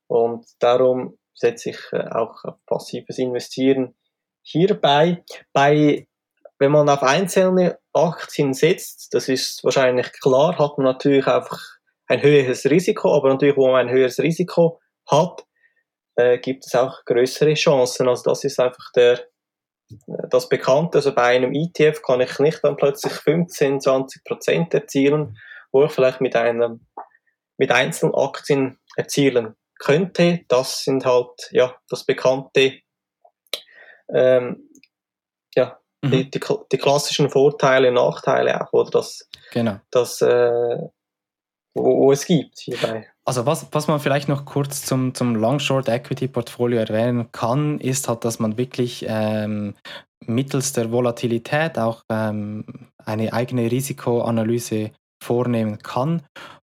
Und 0.08 0.46
darum 0.60 1.18
setze 1.34 1.72
ich 1.72 1.80
äh, 1.92 2.08
auch 2.10 2.44
auf 2.44 2.56
passives 2.66 3.18
Investieren 3.18 3.96
hierbei. 4.42 5.24
Bei 5.54 6.08
wenn 6.60 6.72
man 6.72 6.88
auf 6.88 7.04
einzelne 7.04 7.80
Aktien 7.92 8.54
setzt, 8.54 9.14
das 9.14 9.28
ist 9.28 9.64
wahrscheinlich 9.66 10.14
klar, 10.14 10.58
hat 10.58 10.78
man 10.78 10.86
natürlich 10.86 11.28
einfach 11.28 11.60
ein 12.08 12.22
höheres 12.22 12.66
Risiko, 12.66 13.16
aber 13.16 13.30
natürlich, 13.30 13.58
wo 13.58 13.68
man 13.68 13.88
ein 13.88 13.94
höheres 13.94 14.20
Risiko 14.20 14.80
hat, 15.10 15.46
äh, 16.16 16.38
gibt 16.38 16.66
es 16.66 16.76
auch 16.76 17.06
größere 17.06 17.54
Chancen. 17.54 18.08
Also 18.08 18.24
das 18.30 18.44
ist 18.44 18.60
einfach 18.60 18.92
der, 18.96 19.20
äh, 19.90 20.28
das 20.30 20.50
Bekannte. 20.50 21.00
Also 21.00 21.14
bei 21.14 21.36
einem 21.36 21.54
ETF 21.54 22.02
kann 22.02 22.22
ich 22.22 22.40
nicht 22.40 22.60
dann 22.64 22.78
plötzlich 22.78 23.14
15, 23.14 23.82
20 23.82 24.24
Prozent 24.24 24.74
erzielen, 24.74 25.38
wo 25.72 25.86
ich 25.86 25.92
vielleicht 25.92 26.22
mit 26.22 26.36
einem, 26.36 26.86
mit 27.58 27.72
einzelnen 27.72 28.16
Aktien 28.16 28.80
erzielen 28.96 29.56
könnte. 29.80 30.42
Das 30.48 30.84
sind 30.84 31.06
halt, 31.06 31.50
ja, 31.52 31.76
das 31.90 32.06
bekannte, 32.06 32.80
ähm, 34.14 34.70
ja, 35.56 35.80
mhm. 36.02 36.12
die, 36.12 36.30
die, 36.30 36.40
die, 36.72 36.78
klassischen 36.78 37.30
Vorteile, 37.30 37.92
Nachteile 37.92 38.62
auch, 38.62 38.72
oder 38.74 38.92
das, 38.92 39.28
genau. 39.52 39.80
das 39.92 40.22
äh, 40.22 40.78
wo, 41.76 41.84
wo, 41.84 42.12
es 42.12 42.26
gibt 42.26 42.60
hierbei. 42.60 43.08
Also 43.26 43.46
was, 43.46 43.68
was 43.72 43.88
man 43.88 44.00
vielleicht 44.00 44.28
noch 44.28 44.46
kurz 44.46 44.84
zum, 44.84 45.14
zum 45.16 45.36
Long-Short-Equity-Portfolio 45.36 46.80
erwähnen 46.80 47.32
kann, 47.32 47.80
ist 47.80 48.08
halt, 48.08 48.26
dass 48.26 48.40
man 48.40 48.58
wirklich 48.58 49.06
ähm, 49.08 49.76
mittels 50.26 50.74
der 50.74 50.92
Volatilität 50.92 51.78
auch 51.78 52.04
ähm, 52.10 52.66
eine 53.04 53.34
eigene 53.34 53.72
Risikoanalyse 53.72 54.92
vornehmen 55.24 55.80
kann. 55.80 56.24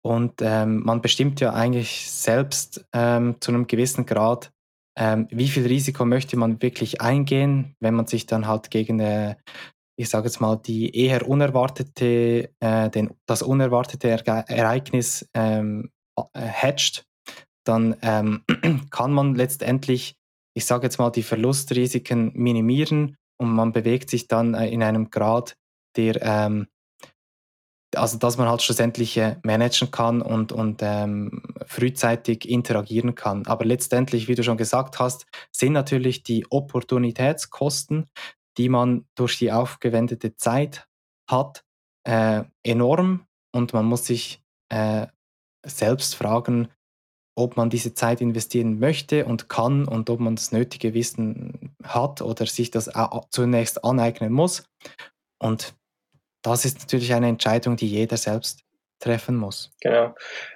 Und 0.03 0.35
ähm, 0.41 0.83
man 0.83 1.03
bestimmt 1.03 1.41
ja 1.41 1.53
eigentlich 1.53 2.11
selbst 2.11 2.85
ähm, 2.93 3.37
zu 3.41 3.53
einem 3.53 3.67
gewissen 3.67 4.07
Grad, 4.07 4.51
ähm, 4.99 5.29
wie 5.31 5.49
viel 5.49 5.67
Risiko 5.67 6.05
möchte 6.05 6.37
man 6.37 6.61
wirklich 6.63 7.01
eingehen, 7.01 7.75
wenn 7.81 7.95
man 7.95 8.07
sich 8.07 8.27
dann 8.27 8.47
halt 8.47 8.71
gegen, 8.71 9.01
äh, 9.01 9.37
ich 10.01 10.09
sage 10.09 10.29
jetzt 10.29 10.41
mal, 10.41 10.57
die 10.57 10.97
eher 10.97 11.29
unerwartete, 11.29 12.51
äh, 12.59 12.91
den, 12.91 13.11
das 13.27 13.43
unerwartete 13.43 14.09
Ereignis 14.09 15.29
ähm, 15.35 15.91
äh, 16.17 16.41
hedgt, 16.41 17.05
dann 17.65 17.95
ähm, 18.01 18.43
kann 18.91 19.13
man 19.13 19.35
letztendlich, 19.35 20.17
ich 20.55 20.65
sage 20.65 20.85
jetzt 20.85 20.99
mal, 20.99 21.11
die 21.11 21.23
Verlustrisiken 21.23 22.33
minimieren 22.35 23.17
und 23.39 23.53
man 23.53 23.73
bewegt 23.73 24.09
sich 24.09 24.27
dann 24.27 24.55
äh, 24.55 24.69
in 24.71 24.83
einem 24.83 25.11
Grad, 25.11 25.57
der 25.97 26.23
ähm, 26.23 26.67
also 27.95 28.19
dass 28.19 28.39
man 28.39 28.49
halt 28.49 28.63
schlussendlich 28.63 29.19
äh, 29.19 29.37
managen 29.43 29.91
kann 29.91 30.23
und, 30.23 30.53
und 30.53 30.81
ähm, 30.83 31.43
frühzeitig 31.67 32.49
interagieren 32.49 33.15
kann. 33.15 33.47
Aber 33.47 33.65
letztendlich, 33.65 34.29
wie 34.29 34.35
du 34.35 34.45
schon 34.45 34.57
gesagt 34.57 34.99
hast, 34.99 35.27
sind 35.51 35.73
natürlich 35.73 36.23
die 36.23 36.47
Opportunitätskosten, 36.49 38.09
die 38.57 38.69
man 38.69 39.07
durch 39.15 39.39
die 39.39 39.53
aufgewendete 39.53 40.37
Zeit 40.37 40.89
hat, 41.29 41.65
äh, 42.05 42.45
enorm 42.63 43.27
und 43.53 43.73
man 43.73 43.87
muss 43.87 44.07
sich 44.07 44.43
äh, 44.71 45.07
selbst 45.65 46.15
fragen, 46.15 46.69
ob 47.37 47.57
man 47.57 47.71
diese 47.71 47.95
Zeit 47.95 48.21
investieren 48.21 48.79
möchte 48.79 49.25
und 49.25 49.49
kann 49.49 49.87
und 49.87 50.11
ob 50.11 50.21
man 50.21 50.37
das 50.37 50.53
nötige 50.53 50.95
Wissen 50.95 51.75
hat 51.83 52.23
oder 52.23 52.47
sich 52.47 52.71
das 52.71 52.89
zunächst 53.31 53.85
aneignen 53.85 54.33
muss. 54.33 54.63
Und 55.39 55.75
das 56.43 56.65
ist 56.65 56.81
natürlich 56.81 57.13
eine 57.15 57.29
Entscheidung, 57.29 57.77
die 57.77 57.89
jeder 57.89 58.17
selbst 58.17 58.65
treffen 58.99 59.37
muss. 59.37 59.71
Genau. 59.81 60.15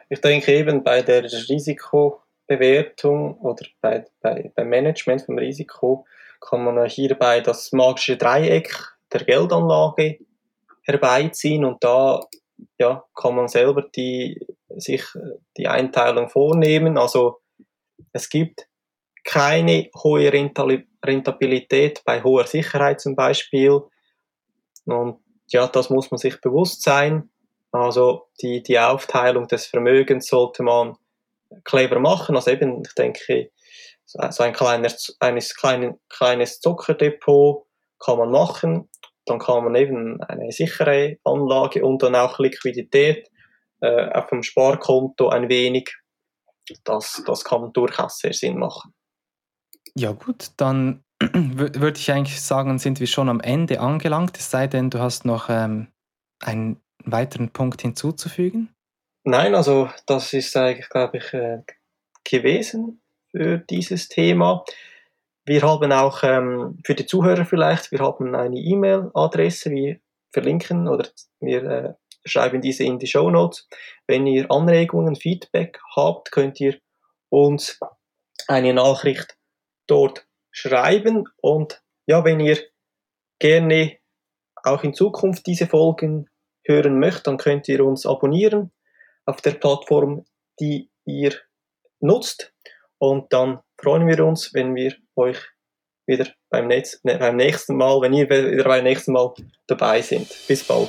Ich 0.09 0.20
denke 0.20 0.52
eben 0.52 0.83
bei 0.83 1.02
der 1.02 1.22
Risikobewertung 1.24 3.38
oder 3.38 3.64
bei, 3.80 4.04
bei, 4.20 4.50
beim 4.54 4.68
Management 4.68 5.22
vom 5.22 5.38
Risiko 5.38 6.07
kann 6.44 6.64
man 6.64 6.87
hierbei 6.87 7.40
das 7.40 7.72
magische 7.72 8.16
Dreieck 8.16 8.74
der 9.12 9.24
Geldanlage 9.24 10.18
herbeiziehen 10.83 11.64
und 11.64 11.83
da 11.83 12.20
ja, 12.78 13.04
kann 13.14 13.35
man 13.37 13.48
selber 13.48 13.83
die, 13.83 14.46
sich 14.76 15.04
die 15.57 15.68
Einteilung 15.68 16.28
vornehmen. 16.28 16.98
Also 16.98 17.40
es 18.12 18.28
gibt 18.28 18.68
keine 19.24 19.90
hohe 20.02 20.30
Rentabilität 20.33 22.02
bei 22.04 22.22
hoher 22.22 22.46
Sicherheit 22.46 23.00
zum 23.00 23.16
Beispiel. 23.16 23.80
Und 24.85 25.20
ja, 25.48 25.66
das 25.66 25.88
muss 25.90 26.11
man 26.11 26.18
sich 26.18 26.40
bewusst 26.40 26.83
sein. 26.83 27.30
Also 27.72 28.28
die, 28.40 28.62
die 28.62 28.78
Aufteilung 28.78 29.48
des 29.48 29.66
Vermögens 29.66 30.26
sollte 30.26 30.62
man 30.62 30.96
clever 31.64 31.98
machen. 31.98 32.37
Also 32.37 32.50
eben, 32.50 32.83
ich 32.87 32.94
denke, 32.94 33.50
so 34.07 34.43
ein 34.43 34.53
kleines, 34.53 35.17
eines 35.21 35.55
kleinen, 35.55 36.01
kleines 36.09 36.61
Zuckerdepot 36.61 37.67
kann 37.99 38.19
man 38.19 38.31
machen. 38.31 38.90
Dann 39.27 39.38
kann 39.38 39.64
man 39.64 39.75
eben 39.75 40.23
eine 40.23 40.53
sichere 40.53 41.17
Anlage 41.25 41.85
und 41.85 42.03
dann 42.03 42.14
auch 42.14 42.38
Liquidität 42.38 43.29
äh, 43.81 44.11
auf 44.11 44.29
dem 44.29 44.43
Sparkonto 44.43 45.29
ein 45.29 45.49
wenig. 45.49 45.97
Das, 46.85 47.23
das 47.27 47.45
kann 47.45 47.73
durchaus 47.73 48.19
sehr 48.19 48.33
Sinn 48.33 48.59
machen. 48.59 48.95
Ja 49.95 50.12
gut, 50.12 50.51
dann 50.57 51.05
würde 51.21 51.99
ich 51.99 52.11
eigentlich 52.11 52.40
sagen, 52.40 52.79
sind 52.79 53.01
wir 53.01 53.07
schon 53.07 53.29
am 53.29 53.40
Ende 53.40 53.81
angelangt, 53.81 54.38
es 54.38 54.51
sei 54.51 54.67
denn, 54.67 54.90
du 54.90 54.99
hast 54.99 55.25
noch 55.25 55.49
ähm, 55.49 55.88
einen 56.40 56.83
weiteren 57.05 57.51
Punkt 57.51 57.83
hinzuzufügen. 57.83 58.75
Nein, 59.25 59.55
also 59.55 59.90
das 60.07 60.33
ist 60.33 60.57
eigentlich, 60.57 60.88
glaube 60.88 61.19
ich, 61.19 61.33
äh, 61.33 61.62
gewesen 62.25 63.03
für 63.35 63.59
dieses 63.59 64.09
Thema. 64.09 64.64
Wir 65.44 65.62
haben 65.62 65.92
auch 65.92 66.23
ähm, 66.23 66.79
für 66.85 66.94
die 66.94 67.07
Zuhörer 67.07 67.44
vielleicht, 67.44 67.90
wir 67.90 67.99
haben 67.99 68.35
eine 68.35 68.57
E-Mail-Adresse, 68.57 69.70
wir 69.73 69.99
verlinken 70.33 70.88
oder 70.88 71.09
wir 71.40 71.64
äh, 71.64 71.94
schreiben 72.25 72.61
diese 72.61 72.85
in 72.85 72.99
die 72.99 73.09
Show 73.09 73.31
Notes. 73.31 73.68
Wenn 74.07 74.27
ihr 74.27 74.51
Anregungen, 74.51 75.16
Feedback 75.16 75.81
habt, 75.97 76.31
könnt 76.31 76.61
ihr 76.61 76.79
uns 77.29 77.81
eine 78.47 78.73
Nachricht 78.73 79.37
dort 79.87 80.27
schreiben. 80.51 81.25
Und 81.42 81.83
ja, 82.07 82.25
wenn 82.25 82.40
ihr 82.40 82.59
gerne 83.40 83.99
auch 84.62 84.85
in 84.85 84.94
Zukunft 84.94 85.47
diese 85.47 85.66
Folgen 85.66 86.31
hören 86.64 87.01
möchtet, 87.01 87.27
dann 87.27 87.37
könnt 87.37 87.68
ihr 87.68 87.85
uns 87.85 88.07
abonnieren 88.07 88.73
auf 89.27 89.40
der 89.40 89.53
Plattform, 89.53 90.25
die 90.61 90.88
ihr 91.05 91.35
nutzt. 92.01 92.55
Und 92.98 93.33
dann 93.33 93.61
freuen 93.80 94.07
wir 94.07 94.24
uns, 94.24 94.52
wenn 94.54 94.74
wir 94.74 94.94
euch 95.16 95.38
wieder 96.07 96.26
beim, 96.50 96.68
nächsten, 96.68 97.18
beim 97.18 97.37
nächsten 97.37 97.76
Mal, 97.76 98.00
wenn 98.00 98.12
ihr 98.12 98.28
wieder 98.28 98.64
beim 98.64 98.85
nächsten 98.85 99.12
Mal 99.12 99.33
dabei 99.66 100.02
sind. 100.02 100.28
Bis 100.46 100.64
bald. 100.64 100.88